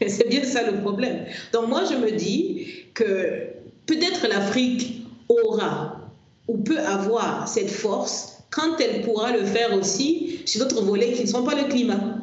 C'est 0.06 0.28
bien 0.28 0.44
ça 0.44 0.70
le 0.70 0.80
problème. 0.80 1.24
Donc 1.52 1.68
moi, 1.68 1.82
je 1.90 1.96
me 1.96 2.12
dis 2.12 2.66
que 2.94 3.46
peut-être 3.86 4.26
l'Afrique 4.28 5.06
aura 5.28 6.00
ou 6.48 6.58
peut 6.58 6.78
avoir 6.78 7.48
cette 7.48 7.70
force 7.70 8.38
quand 8.50 8.80
elle 8.80 9.02
pourra 9.02 9.32
le 9.32 9.44
faire 9.44 9.76
aussi 9.76 10.40
sur 10.44 10.62
d'autres 10.62 10.82
volets 10.82 11.12
qui 11.12 11.22
ne 11.22 11.26
sont 11.26 11.44
pas 11.44 11.54
le 11.54 11.68
climat. 11.68 12.18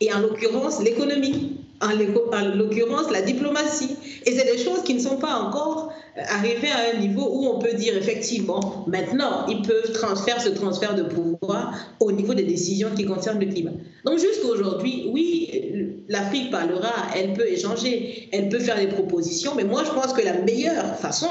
Et 0.00 0.12
en 0.12 0.20
l'occurrence, 0.20 0.82
l'économie, 0.82 1.63
en 1.84 2.56
l'occurrence, 2.56 3.10
la 3.10 3.22
diplomatie. 3.22 3.96
Et 4.26 4.32
c'est 4.32 4.50
des 4.50 4.62
choses 4.62 4.82
qui 4.84 4.94
ne 4.94 5.00
sont 5.00 5.16
pas 5.16 5.34
encore 5.34 5.92
arrivées 6.16 6.70
à 6.70 6.96
un 6.96 7.00
niveau 7.00 7.28
où 7.30 7.46
on 7.46 7.58
peut 7.58 7.74
dire 7.74 7.96
effectivement, 7.96 8.84
maintenant, 8.86 9.46
ils 9.48 9.62
peuvent 9.62 9.92
faire 10.24 10.40
ce 10.40 10.48
transfert 10.50 10.94
de 10.94 11.02
pouvoir 11.02 11.74
au 12.00 12.12
niveau 12.12 12.34
des 12.34 12.44
décisions 12.44 12.90
qui 12.96 13.04
concernent 13.04 13.40
le 13.40 13.46
climat. 13.46 13.72
Donc 14.04 14.18
jusqu'à 14.18 14.46
aujourd'hui, 14.46 15.10
oui, 15.12 16.02
l'Afrique 16.08 16.50
parlera, 16.50 16.92
elle 17.16 17.32
peut 17.32 17.48
échanger, 17.48 18.28
elle 18.32 18.48
peut 18.48 18.60
faire 18.60 18.76
des 18.76 18.86
propositions, 18.86 19.52
mais 19.56 19.64
moi 19.64 19.82
je 19.84 19.90
pense 19.90 20.12
que 20.12 20.22
la 20.22 20.40
meilleure 20.42 20.96
façon 20.96 21.28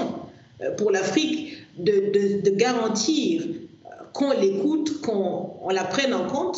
euh, 0.62 0.72
pour 0.76 0.92
l'Afrique 0.92 1.58
de, 1.78 2.50
garantir 2.52 3.44
qu'on 4.14 4.32
l'écoute, 4.32 5.02
qu'on 5.02 5.70
la 5.70 5.84
prenne 5.84 6.14
en 6.14 6.28
compte, 6.28 6.58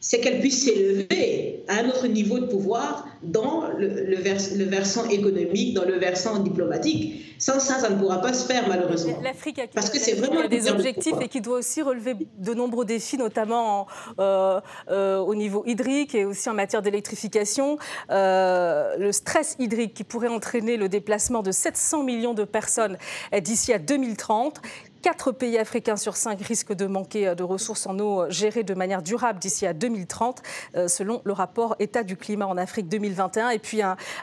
c'est 0.00 0.20
qu'elle 0.20 0.40
puisse 0.40 0.64
s'élever 0.64 1.55
à 1.68 1.80
un 1.80 1.88
autre 1.88 2.06
niveau 2.06 2.38
de 2.38 2.46
pouvoir 2.46 3.06
dans 3.22 3.68
le, 3.76 3.88
le, 3.88 4.64
versant 4.64 5.08
économique, 5.08 5.74
dans 5.74 5.84
le 5.84 5.98
versant 5.98 6.38
diplomatique. 6.38 7.22
Sans 7.38 7.60
ça, 7.60 7.78
ça 7.78 7.90
ne 7.90 7.98
pourra 7.98 8.20
pas 8.20 8.32
se 8.32 8.46
faire 8.46 8.68
malheureusement. 8.68 9.18
L'Afrique 9.22 9.58
a, 9.58 9.66
Parce 9.66 9.90
que 9.90 9.98
c'est 9.98 10.14
vraiment 10.14 10.48
des 10.48 10.70
objectifs 10.70 11.16
et 11.20 11.28
qui 11.28 11.40
doit 11.40 11.58
aussi 11.58 11.82
relever 11.82 12.14
de 12.38 12.54
nombreux 12.54 12.84
défis, 12.84 13.18
notamment 13.18 13.86
euh, 14.18 14.60
euh, 14.90 15.18
au 15.18 15.34
niveau 15.34 15.62
hydrique 15.66 16.14
et 16.14 16.24
aussi 16.24 16.48
en 16.48 16.54
matière 16.54 16.82
d'électrification. 16.82 17.78
Euh, 18.10 18.96
le 18.96 19.12
stress 19.12 19.56
hydrique 19.58 19.94
qui 19.94 20.04
pourrait 20.04 20.28
entraîner 20.28 20.76
le 20.76 20.88
déplacement 20.88 21.42
de 21.42 21.52
700 21.52 22.04
millions 22.04 22.34
de 22.34 22.44
personnes 22.44 22.96
d'ici 23.42 23.72
à 23.72 23.78
2030. 23.78 24.60
4 25.02 25.30
pays 25.30 25.56
africains 25.56 25.96
sur 25.96 26.16
5 26.16 26.40
risquent 26.40 26.74
de 26.74 26.86
manquer 26.86 27.34
de 27.36 27.44
ressources 27.44 27.86
en 27.86 27.96
eau 28.00 28.28
gérées 28.28 28.64
de 28.64 28.74
manière 28.74 29.02
durable 29.02 29.38
d'ici 29.38 29.64
à 29.64 29.72
2030, 29.72 30.42
selon 30.88 31.22
le 31.24 31.32
rapport 31.32 31.55
État 31.78 32.02
du 32.02 32.16
climat 32.16 32.46
en 32.46 32.56
Afrique 32.56 32.88
2021. 32.88 33.50
Et 33.50 33.58
puis, 33.58 33.80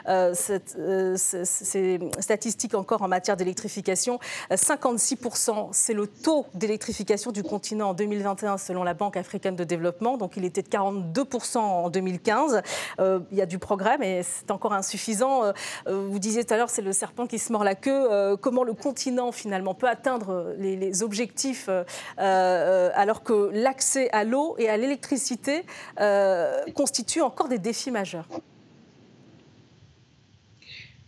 euh, 0.08 0.34
ces 0.34 1.98
statistiques 2.20 2.74
encore 2.74 3.02
en 3.02 3.08
matière 3.08 3.36
d'électrification, 3.36 4.18
56%, 4.50 5.68
c'est 5.72 5.94
le 5.94 6.06
taux 6.06 6.46
d'électrification 6.54 7.32
du 7.32 7.42
continent 7.42 7.90
en 7.90 7.94
2021 7.94 8.58
selon 8.58 8.84
la 8.84 8.94
Banque 8.94 9.16
africaine 9.16 9.56
de 9.56 9.64
développement. 9.64 10.16
Donc, 10.16 10.36
il 10.36 10.44
était 10.44 10.62
de 10.62 10.68
42% 10.68 11.58
en 11.58 11.90
2015. 11.90 12.62
il 12.98 13.36
y 13.36 13.42
a 13.42 13.46
du 13.46 13.58
progrès, 13.58 13.96
mais 13.98 14.22
c'est 14.22 14.50
encore 14.50 14.72
insuffisant. 14.72 15.52
vous 15.86 16.18
disiez 16.18 16.44
tout 16.44 16.54
à 16.54 16.56
l'heure, 16.56 16.70
c'est 16.70 16.82
le 16.82 16.92
serpent 16.92 17.26
qui 17.26 17.38
se 17.38 17.52
mord 17.52 17.64
la 17.64 17.74
queue. 17.74 18.36
comment 18.36 18.64
le 18.64 18.74
continent, 18.74 19.32
finalement, 19.32 19.74
peut 19.74 19.88
atteindre 19.88 20.54
les 20.58 20.74
les, 20.76 21.02
objectifs, 21.02 21.66
euh, 21.68 21.84
euh, 22.18 22.90
alors 22.94 23.22
que 23.22 23.50
l'accès 23.52 24.10
à 24.12 24.24
l'eau 24.24 24.56
et 24.58 24.68
à 24.68 24.76
l'électricité 24.76 25.64
euh, 26.00 26.62
constitue 26.74 27.20
encore 27.24 27.48
des 27.48 27.58
défis 27.58 27.90
majeurs 27.90 28.28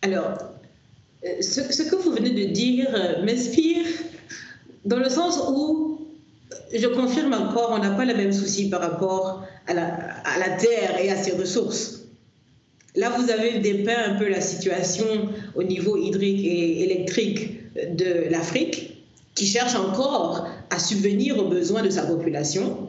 Alors, 0.03 0.39
ce, 1.41 1.83
que 1.83 1.97
vous 1.97 2.13
venez 2.13 2.31
de 2.31 2.53
dire 2.53 2.89
m'inspire 3.25 3.87
dans 4.85 4.99
le 4.99 5.09
sens 5.09 5.41
où 5.51 6.01
je 6.73 6.87
confirme 6.87 7.33
encore, 7.33 7.73
on 7.73 7.79
n'a 7.79 7.91
pas 7.91 8.05
le 8.05 8.15
même 8.15 8.33
souci 8.33 8.69
par 8.69 8.81
rapport 8.81 9.45
à 9.67 9.75
la, 9.75 9.95
à 10.25 10.39
la, 10.39 10.51
terre 10.57 10.99
et 10.99 11.11
à 11.11 11.17
ses 11.17 11.33
ressources. 11.33 12.03
Là, 12.95 13.11
vous 13.11 13.31
avez 13.31 13.59
dépeint 13.59 14.15
un 14.15 14.15
peu 14.15 14.29
la 14.29 14.41
situation 14.41 15.07
au 15.55 15.63
niveau 15.63 15.97
hydrique 15.97 16.45
et 16.45 16.83
électrique 16.85 17.61
de 17.95 18.31
l'Afrique 18.31 18.97
qui 19.35 19.47
cherche 19.47 19.75
encore 19.75 20.49
à 20.71 20.79
subvenir 20.79 21.39
aux 21.39 21.49
besoins 21.49 21.83
de 21.83 21.91
sa 21.91 22.03
population, 22.03 22.86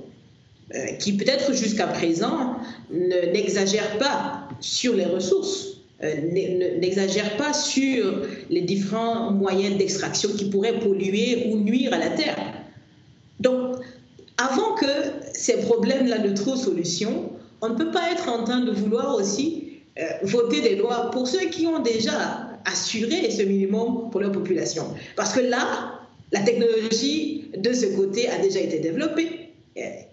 euh, 0.76 0.86
qui 1.00 1.14
peut-être 1.14 1.54
jusqu'à 1.54 1.88
présent 1.88 2.58
n'exagère 2.92 3.98
pas 3.98 4.50
sur 4.60 4.94
les 4.96 5.06
ressources. 5.06 5.78
n'exagère 6.02 7.38
pas 7.38 7.54
sur 7.54 8.22
les 8.50 8.62
différents 8.62 9.32
moyens 9.32 9.78
d'extraction 9.78 10.30
qui 10.38 10.46
pourraient 10.50 10.80
polluer 10.80 11.50
ou 11.50 11.58
nuire 11.58 11.94
à 11.94 11.98
la 11.98 12.10
Terre. 12.10 12.38
Donc, 13.40 13.78
avant 14.38 14.76
que 14.76 14.86
ces 15.34 15.58
problèmes-là 15.62 16.20
ne 16.20 16.34
trouvent 16.34 16.58
solution, 16.58 17.32
on 17.62 17.70
ne 17.70 17.76
peut 17.76 17.92
pas 17.92 18.12
être 18.12 18.30
en 18.30 18.44
train 18.44 18.60
de 18.60 18.72
vouloir 18.72 19.16
aussi 19.16 19.64
voter 20.22 20.62
des 20.62 20.76
lois 20.76 21.10
pour 21.12 21.28
ceux 21.28 21.50
qui 21.50 21.66
ont 21.66 21.80
déjà 21.80 22.48
assuré 22.66 23.32
ce 23.32 23.42
minimum 23.44 24.10
pour 24.12 24.22
leur 24.22 24.32
population. 24.32 24.84
Parce 25.16 25.34
que 25.34 25.40
là, 25.40 26.00
la 26.32 26.42
technologie 26.42 27.46
de 27.58 27.74
ce 27.74 27.86
côté 27.96 28.28
a 28.30 28.38
déjà 28.40 28.60
été 28.60 28.80
développée 28.80 29.47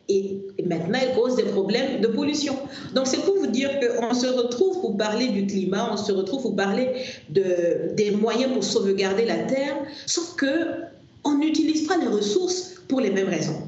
et, 0.08 0.40
maintenant 0.64 0.98
elle 1.00 1.14
cause 1.14 1.36
des 1.36 1.44
problèmes 1.44 2.00
de 2.00 2.08
pollution. 2.08 2.56
Donc 2.94 3.06
c'est 3.06 3.20
pour 3.24 3.36
vous 3.36 3.46
dire 3.46 3.70
qu'on 3.80 4.14
se 4.14 4.26
retrouve 4.26 4.80
pour 4.80 4.96
parler 4.96 5.28
du 5.28 5.46
climat, 5.46 5.90
on 5.92 5.96
se 5.96 6.12
retrouve 6.12 6.42
pour 6.42 6.56
parler 6.56 6.88
de, 7.30 7.94
des 7.94 8.10
moyens 8.10 8.52
pour 8.52 8.64
sauvegarder 8.64 9.24
la 9.24 9.38
Terre, 9.38 9.76
sauf 10.06 10.34
que 10.36 10.46
on 11.24 11.38
n'utilise 11.38 11.86
pas 11.86 11.96
les 11.96 12.06
ressources 12.06 12.74
pour 12.88 13.00
les 13.00 13.10
mêmes 13.10 13.28
raisons. 13.28 13.62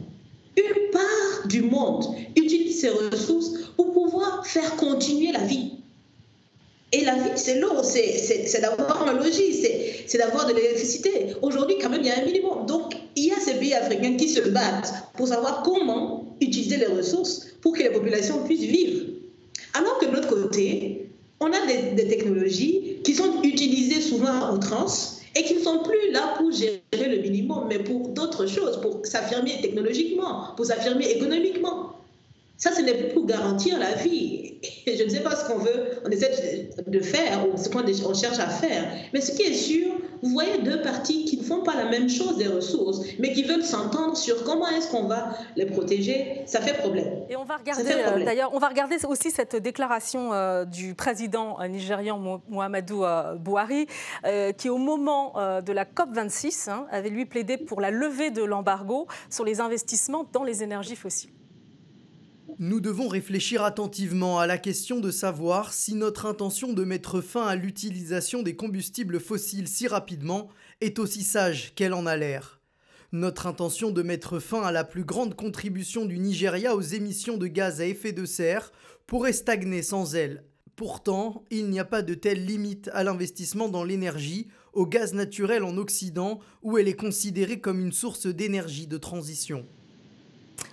Une 0.57 0.91
part 0.91 1.49
du 1.49 1.63
monde 1.63 2.05
utilise 2.37 2.81
ces 2.81 2.91
ressources 2.91 3.53
pour 3.77 3.93
pouvoir 3.93 4.47
faire 4.47 4.77
continuer 4.77 5.33
la 5.33 5.45
vie. 5.45 5.73
Et 6.97 7.05
la 7.05 7.15
vie, 7.15 7.31
c'est 7.35 7.61
l'eau, 7.61 7.83
c'est 7.83 8.59
d'avoir 8.63 9.07
un 9.07 9.13
logis, 9.13 9.67
c'est 10.07 10.17
d'avoir 10.17 10.47
de 10.47 10.55
l'électricité. 10.55 11.27
Aujourd'hui, 11.43 11.77
quand 11.79 11.91
même, 11.91 12.01
il 12.01 12.07
y 12.07 12.11
a 12.11 12.21
un 12.23 12.25
minimum. 12.25 12.65
Donc, 12.65 12.95
il 13.15 13.27
y 13.27 13.33
a 13.33 13.39
ces 13.39 13.55
pays 13.57 13.75
africains 13.75 14.17
qui 14.17 14.31
se 14.31 14.41
battent 14.49 14.95
pour 15.15 15.29
savoir 15.29 15.63
comment 15.63 16.25
utiliser 16.41 16.79
les 16.79 16.87
ressources 16.87 17.49
pour 17.61 17.75
que 17.75 17.83
les 17.83 17.91
populations 17.91 18.43
puissent 18.45 18.61
vivre. 18.61 19.05
Alors 19.75 19.99
que 19.99 20.07
de 20.07 20.13
l'autre 20.13 20.29
côté, 20.29 21.11
on 21.41 21.53
a 21.53 21.67
des, 21.67 22.03
des, 22.03 22.09
technologies 22.09 22.97
qui 23.05 23.13
sont 23.15 23.43
utilisées 23.43 24.01
souvent 24.01 24.47
à 24.47 24.53
outrance 24.55 25.21
et 25.35 25.43
qui 25.43 25.55
ne 25.57 25.61
sont 25.61 25.81
plus 25.81 26.13
là 26.13 26.33
pour 26.39 26.51
gérer 26.51 26.81
le 27.15 27.21
minimum, 27.21 27.67
mais 27.69 27.79
pour 27.81 28.09
d'autres 28.09 28.47
choses, 28.47 28.81
pour 28.81 29.05
s'affirmer 29.05 29.61
technologiquement, 29.61 30.55
pour 30.57 30.65
s'affirmer 30.65 31.11
économiquement. 31.11 31.93
Ça, 32.57 32.73
ce 32.73 32.81
n'est 32.81 32.95
plus 32.95 33.13
pour 33.13 33.27
garantir 33.27 33.79
la 33.79 33.93
vie. 33.95 34.59
je 34.87 35.03
ne 35.03 35.09
sais 35.09 35.21
pas 35.21 35.37
ce 35.37 35.47
qu'on 35.47 35.59
veut, 35.59 36.01
on 36.05 36.11
essaie 36.11 36.71
de 36.87 37.01
faire 37.01 37.47
ou 37.47 37.57
ce 37.57 37.69
qu'on 37.69 38.15
cherche 38.15 38.39
à 38.39 38.49
faire. 38.49 38.85
Mais 39.13 39.21
ce 39.21 39.33
qui 39.33 39.43
est 39.43 39.53
sûr, 39.53 39.93
vous 40.23 40.31
voyez 40.31 40.59
deux 40.63 40.81
parties 40.81 41.25
qui 41.25 41.37
ne 41.37 41.43
font 41.43 41.63
pas 41.63 41.75
la 41.77 41.85
même 41.91 42.09
chose 42.09 42.39
des 42.39 42.49
ressources, 42.49 43.01
mais 43.19 43.33
qui 43.33 43.43
veulent 43.43 43.65
s'entendre 43.65 44.17
sur 44.17 44.45
comment 44.45 44.69
est-ce 44.69 44.91
qu'on 44.91 45.05
va 45.05 45.37
les 45.57 45.67
protéger. 45.67 46.43
Ça 46.47 46.61
fait 46.61 46.79
problème. 46.79 47.25
Et 47.29 47.37
on 47.37 47.45
va 47.45 47.57
regarder, 47.57 47.93
euh, 47.93 48.25
d'ailleurs, 48.25 48.55
on 48.55 48.59
va 48.59 48.69
regarder 48.69 48.97
aussi 49.07 49.31
cette 49.31 49.57
déclaration 49.57 50.33
euh, 50.33 50.65
du 50.65 50.95
président 50.95 51.61
euh, 51.61 51.69
nigérian 51.69 52.41
Mohamedou 52.49 53.05
Bouhari, 53.39 53.87
qui 54.57 54.69
au 54.71 54.79
moment 54.79 55.35
de 55.61 55.73
la 55.73 55.85
COP 55.85 56.11
26 56.13 56.69
hein, 56.69 56.87
avait 56.91 57.11
lui 57.11 57.27
plaidé 57.27 57.59
pour 57.59 57.81
la 57.81 57.91
levée 57.91 58.31
de 58.31 58.43
l'embargo 58.43 59.07
sur 59.31 59.45
les 59.45 59.61
investissements 59.61 60.27
dans 60.33 60.45
les 60.45 60.63
énergies 60.63 60.97
fossiles. 60.97 61.36
Nous 62.59 62.81
devons 62.81 63.09
réfléchir 63.09 63.63
attentivement 63.63 64.39
à 64.39 64.47
la 64.47 64.57
question 64.57 64.99
de 64.99 65.11
savoir 65.11 65.75
si 65.75 65.95
notre 65.95 66.25
intention 66.25 66.73
de 66.73 66.85
mettre 66.85 67.21
fin 67.21 67.47
à 67.47 67.55
l'utilisation 67.55 68.43
des 68.43 68.57
combustibles 68.57 69.21
fossiles 69.21 69.69
si 69.69 69.87
rapidement 69.87 70.49
est 70.81 70.99
aussi 70.99 71.23
sage 71.23 71.75
qu'elle 71.75 71.93
en 71.93 72.07
a 72.07 72.17
l'air. 72.17 72.63
Notre 73.13 73.47
intention 73.47 73.91
de 73.91 74.01
mettre 74.01 74.39
fin 74.39 74.63
à 74.63 74.73
la 74.73 74.85
plus 74.85 75.05
grande 75.05 75.37
contribution 75.37 76.07
du 76.07 76.19
Nigeria 76.19 76.75
aux 76.75 76.81
émissions 76.81 77.37
de 77.37 77.47
gaz 77.47 77.83
à 77.83 77.87
effet 77.87 78.13
de 78.13 78.25
serre 78.25 78.73
pourrait 79.07 79.35
stagner 79.35 79.83
sans 79.83 80.15
elle. 80.15 80.43
Pourtant, 80.77 81.45
il 81.51 81.69
n'y 81.69 81.79
a 81.79 81.85
pas 81.85 82.01
de 82.01 82.15
telle 82.15 82.47
limite 82.47 82.89
à 82.95 83.05
l'investissement 83.05 83.69
dans 83.69 83.85
l'énergie, 83.85 84.49
au 84.73 84.87
gaz 84.87 85.13
naturel 85.13 85.63
en 85.63 85.77
Occident, 85.77 86.41
où 86.63 86.79
elle 86.79 86.89
est 86.89 86.97
considérée 86.97 87.61
comme 87.61 87.81
une 87.81 87.93
source 87.93 88.27
d'énergie 88.27 88.87
de 88.87 88.97
transition. 88.97 89.67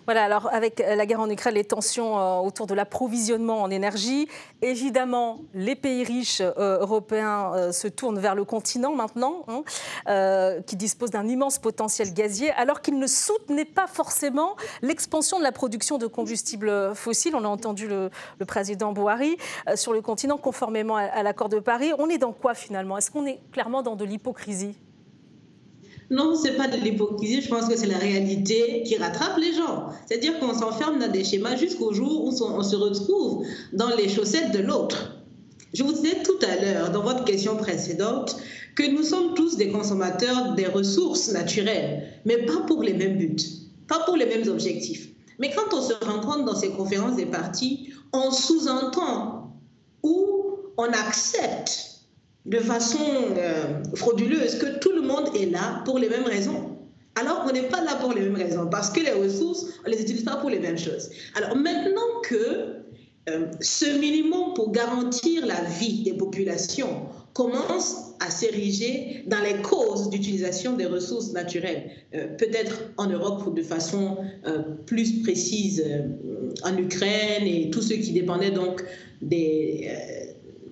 Voilà, 0.06 0.26
alors 0.26 0.50
avec 0.52 0.82
euh, 0.82 0.96
la 0.96 1.06
guerre 1.06 1.22
en 1.22 1.30
Ukraine, 1.30 1.56
les 1.56 1.64
tensions 1.64 2.20
euh, 2.20 2.40
autour 2.40 2.68
de 2.68 2.74
l'approvisionnement 2.74 3.62
en 3.62 3.70
énergie, 3.70 4.28
évidemment, 4.62 5.40
les 5.54 5.76
pays 5.76 6.04
riches 6.04 6.42
euh, 6.42 6.80
européens 6.80 7.72
se 7.72 7.88
tournent 7.88 8.20
vers 8.20 8.36
le 8.36 8.44
continent 8.44 8.94
maintenant, 8.94 9.46
hein, 9.48 10.62
qui 10.66 10.76
dispose 10.76 11.12
d'un 11.12 11.28
immense 11.28 11.60
potentiel 11.60 12.14
gazier, 12.14 12.52
alors 12.52 12.82
qu'ils 12.82 13.00
ne 13.00 13.08
soutenaient 13.08 13.66
pas 13.66 13.88
forcément 13.88 14.56
l'expansion 14.82 15.38
de 15.40 15.44
la 15.44 15.52
production 15.52 15.98
de 15.98 16.08
combustibles 16.08 16.94
fossiles. 16.96 17.36
On 17.36 17.46
a 17.46 17.48
entendu 17.48 17.88
le, 17.88 18.10
président 18.46 18.92
Bouhari 18.92 19.38
sur 19.76 19.94
le 19.94 20.02
continent, 20.02 20.38
conformément 20.38 20.96
à 20.96 21.24
l'accord 21.24 21.50
de 21.50 21.60
Paris. 21.60 21.92
On 21.98 22.10
est 22.10 22.18
dans 22.18 22.34
quoi 22.34 22.54
finalement? 22.54 22.98
Est-ce 22.98 23.12
qu'on 23.12 23.26
est 23.26 23.40
clairement 23.52 23.82
dans 23.82 23.96
de 23.96 24.06
l'hypocrisie? 24.06 24.76
Non, 26.10 26.36
ce 26.36 26.44
n'est 26.44 26.58
pas 26.58 26.68
de 26.68 26.78
l'hypocrisie, 26.78 27.42
je 27.42 27.50
pense 27.50 27.68
que 27.68 27.76
c'est 27.76 27.88
la 27.88 27.98
réalité 27.98 28.84
qui 28.86 28.98
rattrape 28.98 29.38
les 29.38 29.54
gens. 29.54 29.88
C'est-à-dire 30.06 30.40
qu'on 30.40 30.54
s'enferme 30.54 31.00
dans 31.00 31.12
des 31.12 31.24
schémas 31.24 31.56
jusqu'au 31.56 31.94
jour 31.94 32.26
où 32.26 32.30
on 32.30 32.64
se 32.64 32.76
retrouve 32.76 33.46
dans 33.72 33.90
les 33.96 34.10
chaussettes 34.10 34.52
de 34.52 34.60
l'autre. 34.60 35.18
Je 35.74 35.84
vous 35.84 35.94
disais 35.94 36.22
tout 36.24 36.38
à 36.46 36.62
l'heure, 36.62 36.92
dans 36.92 37.02
votre 37.02 37.26
question 37.26 37.58
précédente, 37.58 38.38
que 38.76 38.90
nous 38.90 39.04
sommes 39.04 39.34
tous 39.34 39.56
des 39.58 39.70
consommateurs 39.70 40.54
des 40.54 40.68
ressources 40.68 41.32
naturelles, 41.32 42.20
mais 42.26 42.46
pas 42.46 42.62
pour 42.68 42.84
les 42.84 42.94
mêmes 42.94 43.18
buts, 43.18 43.38
pas 43.88 44.00
pour 44.00 44.16
les 44.16 44.26
mêmes 44.26 44.48
objectifs. 44.48 45.10
Mais 45.40 45.52
quand 45.52 45.76
on 45.76 45.82
se 45.82 45.94
rencontre 46.06 46.46
dans 46.46 46.56
ces 46.56 46.70
conférences 46.70 47.16
des 47.16 47.26
partis, 47.26 47.92
on 48.14 48.32
sous-entend 48.32 49.52
ou 50.04 50.58
on 50.78 50.86
accepte 50.86 51.93
de 52.46 52.58
façon 52.58 53.00
euh, 53.38 53.84
frauduleuse 53.96 54.56
que 54.58 54.80
tout 54.80 54.92
le 54.92 55.02
monde 55.02 55.30
est 55.36 55.46
là 55.46 55.82
pour 55.86 55.98
les 55.98 56.10
mêmes 56.10 56.26
raisons. 56.26 56.78
Alors 57.16 57.44
qu'on 57.44 57.52
n'est 57.52 57.70
pas 57.70 57.84
là 57.84 57.96
pour 57.96 58.14
les 58.14 58.22
mêmes 58.22 58.36
raisons, 58.36 58.68
parce 58.68 58.90
que 58.90 59.00
les 59.00 59.12
ressources, 59.12 59.66
on 59.86 59.90
ne 59.90 59.96
les 59.96 60.02
utilise 60.02 60.24
pas 60.24 60.38
pour 60.38 60.50
les 60.50 60.60
mêmes 60.60 60.80
choses. 60.80 61.12
Alors 61.36 61.56
maintenant 61.56 62.02
que 62.24 62.82
euh, 63.30 63.46
ce 63.62 64.00
minimum 64.00 64.54
pour 64.56 64.72
garantir 64.72 65.46
la 65.46 65.62
vie 65.80 66.04
des 66.04 66.14
populations 66.14 67.04
commence 67.34 68.14
à 68.20 68.30
s'ériger 68.30 69.24
dans 69.28 69.40
les 69.40 69.62
causes 69.62 70.10
d'utilisation 70.10 70.76
des 70.76 70.86
ressources 70.86 71.32
naturelles, 71.32 71.92
euh, 72.14 72.28
peut-être 72.36 72.82
en 72.98 73.08
Europe 73.08 73.56
de 73.56 73.64
façon 73.64 74.18
plus 74.86 75.22
précise 75.22 75.84
en 76.64 76.78
Ukraine 76.78 77.46
et 77.46 77.70
tous 77.70 77.82
ceux 77.82 77.96
qui 77.96 78.12
dépendaient 78.12 78.52
donc 78.52 78.84
des 79.22 79.90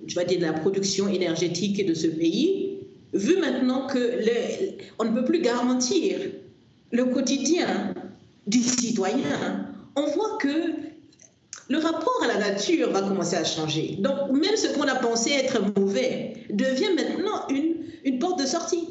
je 0.06 0.14
vais 0.14 0.24
dire, 0.24 0.38
de 0.38 0.44
la 0.44 0.52
production 0.52 1.08
énergétique 1.08 1.84
de 1.86 1.94
ce 1.94 2.06
pays, 2.06 2.78
vu 3.12 3.38
maintenant 3.38 3.86
que 3.86 4.18
on 4.98 5.04
ne 5.04 5.14
peut 5.14 5.24
plus 5.24 5.40
garantir 5.40 6.18
le 6.90 7.04
quotidien 7.06 7.94
du 8.46 8.60
citoyen, 8.60 9.66
on 9.96 10.06
voit 10.06 10.38
que 10.40 10.48
le 11.68 11.78
rapport 11.78 12.20
à 12.22 12.26
la 12.26 12.38
nature 12.38 12.90
va 12.90 13.02
commencer 13.02 13.36
à 13.36 13.44
changer. 13.44 13.96
Donc, 13.98 14.30
même 14.32 14.56
ce 14.56 14.68
qu'on 14.74 14.88
a 14.88 14.96
pensé 14.96 15.30
être 15.30 15.60
mauvais 15.78 16.34
devient 16.50 16.94
maintenant 16.94 17.46
une, 17.48 17.76
une 18.04 18.18
porte 18.18 18.40
de 18.40 18.46
sortie. 18.46 18.88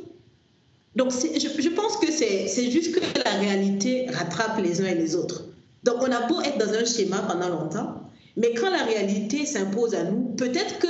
Donc, 0.96 1.12
je, 1.12 1.62
je, 1.62 1.70
pense 1.70 1.98
que 1.98 2.12
c'est 2.12 2.72
juste 2.72 2.96
que 2.96 3.00
la 3.24 3.32
réalité 3.40 4.08
rattrape 4.10 4.62
les 4.62 4.82
uns 4.82 4.88
et 4.88 4.96
les 4.96 5.16
autres. 5.16 5.46
Donc, 5.84 5.96
on 6.02 6.12
a 6.12 6.28
beau 6.28 6.42
être 6.42 6.58
dans 6.58 6.74
un 6.74 6.86
schéma 6.86 7.20
pendant 7.20 7.50
longtemps, 7.50 8.02
mais 8.36 8.54
quand 8.54 8.70
la 8.70 8.84
réalité 8.84 9.46
s'impose 9.46 9.94
à 9.96 10.04
nous, 10.04 10.34
peut-être 10.36 10.80
que 10.80 10.88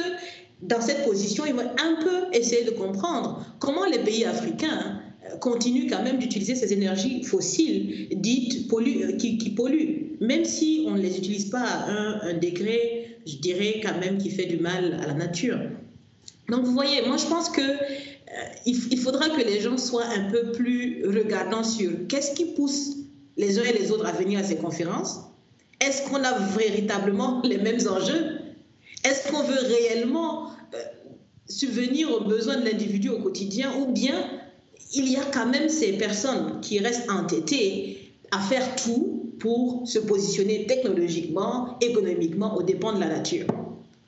dans 0.62 0.82
cette 0.82 1.06
position, 1.06 1.45
ils 1.45 1.54
vont 1.54 1.62
un 1.62 2.04
peu 2.04 2.38
essayer 2.38 2.63
de 2.63 2.71
comprendre 2.71 3.45
comment 3.60 3.86
les 3.86 4.00
pays 4.00 4.26
africains 4.26 5.02
euh, 5.26 5.38
continuent 5.38 5.89
quand 5.89 6.04
même 6.04 6.19
d'utiliser 6.19 6.56
ces 6.56 6.71
énergies 6.74 7.24
fossiles 7.24 8.08
dites 8.15 8.71
euh, 8.71 9.17
qui, 9.17 9.50
polluent, 9.56 10.17
même 10.19 10.45
si 10.45 10.86
on 10.88 10.91
ne 10.91 11.02
les 11.02 11.17
utilise 11.17 11.50
pas 11.50 11.63
à 11.63 12.26
un, 12.28 12.34
degré, 12.34 13.17
je 13.26 13.38
dirais 13.38 13.82
quand 13.84 14.00
même, 14.00 14.17
qui 14.17 14.30
fait 14.30 14.45
du 14.45 14.58
mal 14.58 15.00
à 15.04 15.08
la 15.08 15.13
nature. 15.13 15.58
Donc 16.50 16.65
vous 16.65 16.74
voyez, 16.74 17.02
moi 17.08 17.17
je 17.17 17.26
pense 17.26 17.50
que 17.50 17.62
euh, 17.62 18.43
il, 18.65 18.97
faudra 18.97 19.30
que 19.30 19.41
les 19.41 19.62
gens 19.62 19.78
soient 19.78 20.06
un 20.06 20.30
peu 20.30 20.52
plus 20.52 21.06
regardants 21.08 21.63
sur 21.63 21.91
qu'est-ce 22.08 22.34
qui 22.34 22.45
pousse 22.45 22.97
les 23.38 23.58
uns 23.58 23.63
et 23.63 23.74
les 23.74 23.91
autres 23.91 24.06
à 24.06 24.12
venir 24.12 24.39
à 24.39 24.43
ces 24.43 24.58
conférences. 24.58 25.21
Est-ce 25.80 26.08
qu'on 26.08 26.24
a 26.24 26.38
véritablement 26.58 27.41
les 27.43 27.58
mêmes 27.58 27.80
enjeux 27.88 28.31
Est-ce 29.04 29.32
qu'on 29.32 29.44
veut 29.44 29.60
réellement 29.60 30.52
subvenir 31.48 32.12
aux 32.12 32.22
besoins 32.22 32.58
de 32.58 32.66
l'individu 32.66 33.10
au 33.10 33.20
quotidien 33.20 33.72
ou 33.80 33.92
bien 33.92 34.16
il 34.94 35.10
y 35.10 35.16
a 35.16 35.24
quand 35.34 35.48
même 35.48 35.70
ces 35.70 35.94
personnes 35.94 36.60
qui 36.62 36.80
restent 36.80 37.10
entêtées 37.10 38.14
à 38.32 38.40
faire 38.40 38.76
tout 38.76 39.34
pour 39.40 39.88
se 39.88 40.00
positionner 40.00 40.66
technologiquement, 40.66 41.78
économiquement 41.82 42.56
aux 42.56 42.64
dépens 42.64 42.94
de 42.94 43.00
la 43.00 43.08
nature? 43.08 43.48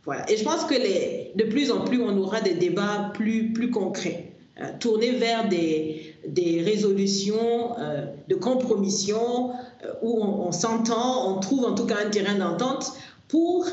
Voilà. 0.05 0.29
Et 0.29 0.37
je 0.37 0.43
pense 0.43 0.65
que 0.65 0.75
de 0.75 1.43
plus 1.45 1.71
en 1.71 1.81
plus, 1.81 2.01
on 2.01 2.17
aura 2.17 2.41
des 2.41 2.53
débats 2.53 3.11
plus, 3.13 3.53
plus 3.53 3.71
concrets, 3.71 4.33
euh, 4.61 4.65
tournés 4.79 5.11
vers 5.11 5.47
des, 5.47 6.13
des 6.27 6.61
résolutions 6.61 7.77
euh, 7.79 8.05
de 8.27 8.35
compromission 8.35 9.51
euh, 9.83 9.93
où 10.01 10.21
on 10.21 10.51
s'entend, 10.51 11.33
on 11.33 11.39
trouve 11.39 11.65
en 11.65 11.73
tout 11.73 11.85
cas 11.85 11.97
un 12.05 12.09
terrain 12.09 12.35
d'entente 12.35 12.93
pour 13.29 13.65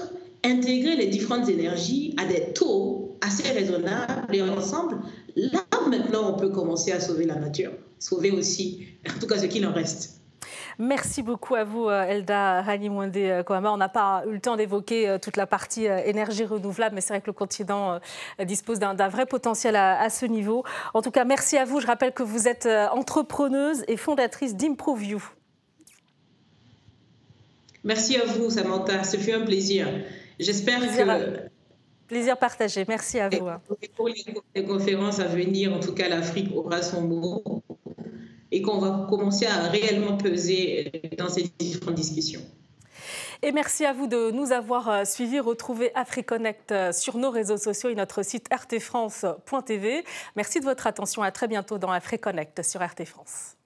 intégrer 0.44 0.96
les 0.96 1.06
différentes 1.06 1.48
énergies 1.48 2.14
à 2.18 2.24
des 2.24 2.52
taux 2.52 3.18
assez 3.20 3.50
raisonnables 3.52 4.34
et 4.34 4.42
ensemble, 4.42 4.98
là 5.36 5.64
maintenant 5.88 6.34
on 6.34 6.38
peut 6.38 6.48
commencer 6.50 6.92
à 6.92 7.00
sauver 7.00 7.26
la 7.26 7.36
nature, 7.36 7.72
sauver 7.98 8.30
aussi, 8.30 8.86
en 9.08 9.18
tout 9.18 9.26
cas 9.26 9.38
ce 9.38 9.46
qu'il 9.46 9.66
en 9.66 9.72
reste. 9.72 10.20
Merci 10.80 11.22
beaucoup 11.22 11.56
à 11.56 11.64
vous, 11.64 11.88
euh, 11.88 12.04
Elda 12.04 12.60
Hanimwende 12.60 13.14
euh, 13.18 13.42
Kohama. 13.42 13.70
On 13.70 13.76
n'a 13.76 13.90
pas 13.90 14.24
eu 14.26 14.32
le 14.32 14.40
temps 14.40 14.56
d'évoquer 14.56 15.10
euh, 15.10 15.18
toute 15.18 15.36
la 15.36 15.46
partie 15.46 15.84
énergie 15.84 16.46
renouvelable, 16.46 16.94
mais 16.94 17.02
c'est 17.02 17.12
vrai 17.12 17.20
que 17.20 17.26
le 17.26 17.34
continent 17.34 18.00
dispose 18.42 18.78
d'un 18.78 19.08
vrai 19.08 19.26
potentiel 19.26 19.76
à, 19.76 20.08
ce 20.08 20.24
niveau. 20.24 20.64
En 20.94 21.02
tout 21.02 21.10
cas, 21.10 21.24
merci 21.24 21.58
à 21.58 21.66
vous. 21.66 21.80
Je 21.80 21.86
rappelle 21.86 22.12
que 22.12 22.22
vous 22.22 22.48
êtes 22.48 22.66
entrepreneuse 22.92 23.84
et 23.88 23.98
fondatrice 23.98 24.56
d'ImproveU. 24.56 25.18
Merci 27.84 28.16
à 28.16 28.24
vous, 28.24 28.48
Samantha. 28.48 29.04
Ce 29.04 29.18
fut 29.18 29.32
un 29.32 29.44
plaisir. 29.44 29.86
J'espère 30.40 30.80
que. 30.80 31.50
Plaisir 32.08 32.36
partagé. 32.36 32.84
Merci 32.88 33.20
à 33.20 33.28
vous. 33.28 33.46
Hein. 33.46 33.60
Pour 33.94 34.08
les 34.08 34.64
conférences 34.64 35.20
à 35.20 35.26
venir, 35.26 35.72
en 35.72 35.78
tout 35.78 35.94
cas, 35.94 36.08
l'Afrique 36.08 36.50
aura 36.56 36.82
son 36.82 37.02
mot 37.02 37.62
et 38.50 38.62
qu'on 38.62 38.78
va 38.78 39.06
commencer 39.08 39.46
à 39.46 39.68
réellement 39.68 40.16
peser 40.16 40.90
dans 41.16 41.28
ces 41.28 41.44
différentes 41.56 41.94
discussions. 41.94 42.42
Et 43.42 43.52
merci 43.52 43.86
à 43.86 43.92
vous 43.92 44.06
de 44.06 44.32
nous 44.32 44.52
avoir 44.52 44.90
euh, 44.90 45.04
suivis. 45.04 45.40
Retrouvez 45.40 45.94
AfriConnect 45.94 46.72
euh, 46.72 46.92
sur 46.92 47.16
nos 47.16 47.30
réseaux 47.30 47.56
sociaux 47.56 47.88
et 47.88 47.94
notre 47.94 48.22
site 48.22 48.48
rtfrance.tv. 48.52 50.04
Merci 50.36 50.60
de 50.60 50.64
votre 50.64 50.86
attention. 50.86 51.22
À 51.22 51.30
très 51.30 51.48
bientôt 51.48 51.78
dans 51.78 51.90
AfriConnect 51.90 52.62
sur 52.62 52.82
RT 52.82 53.04
France. 53.06 53.56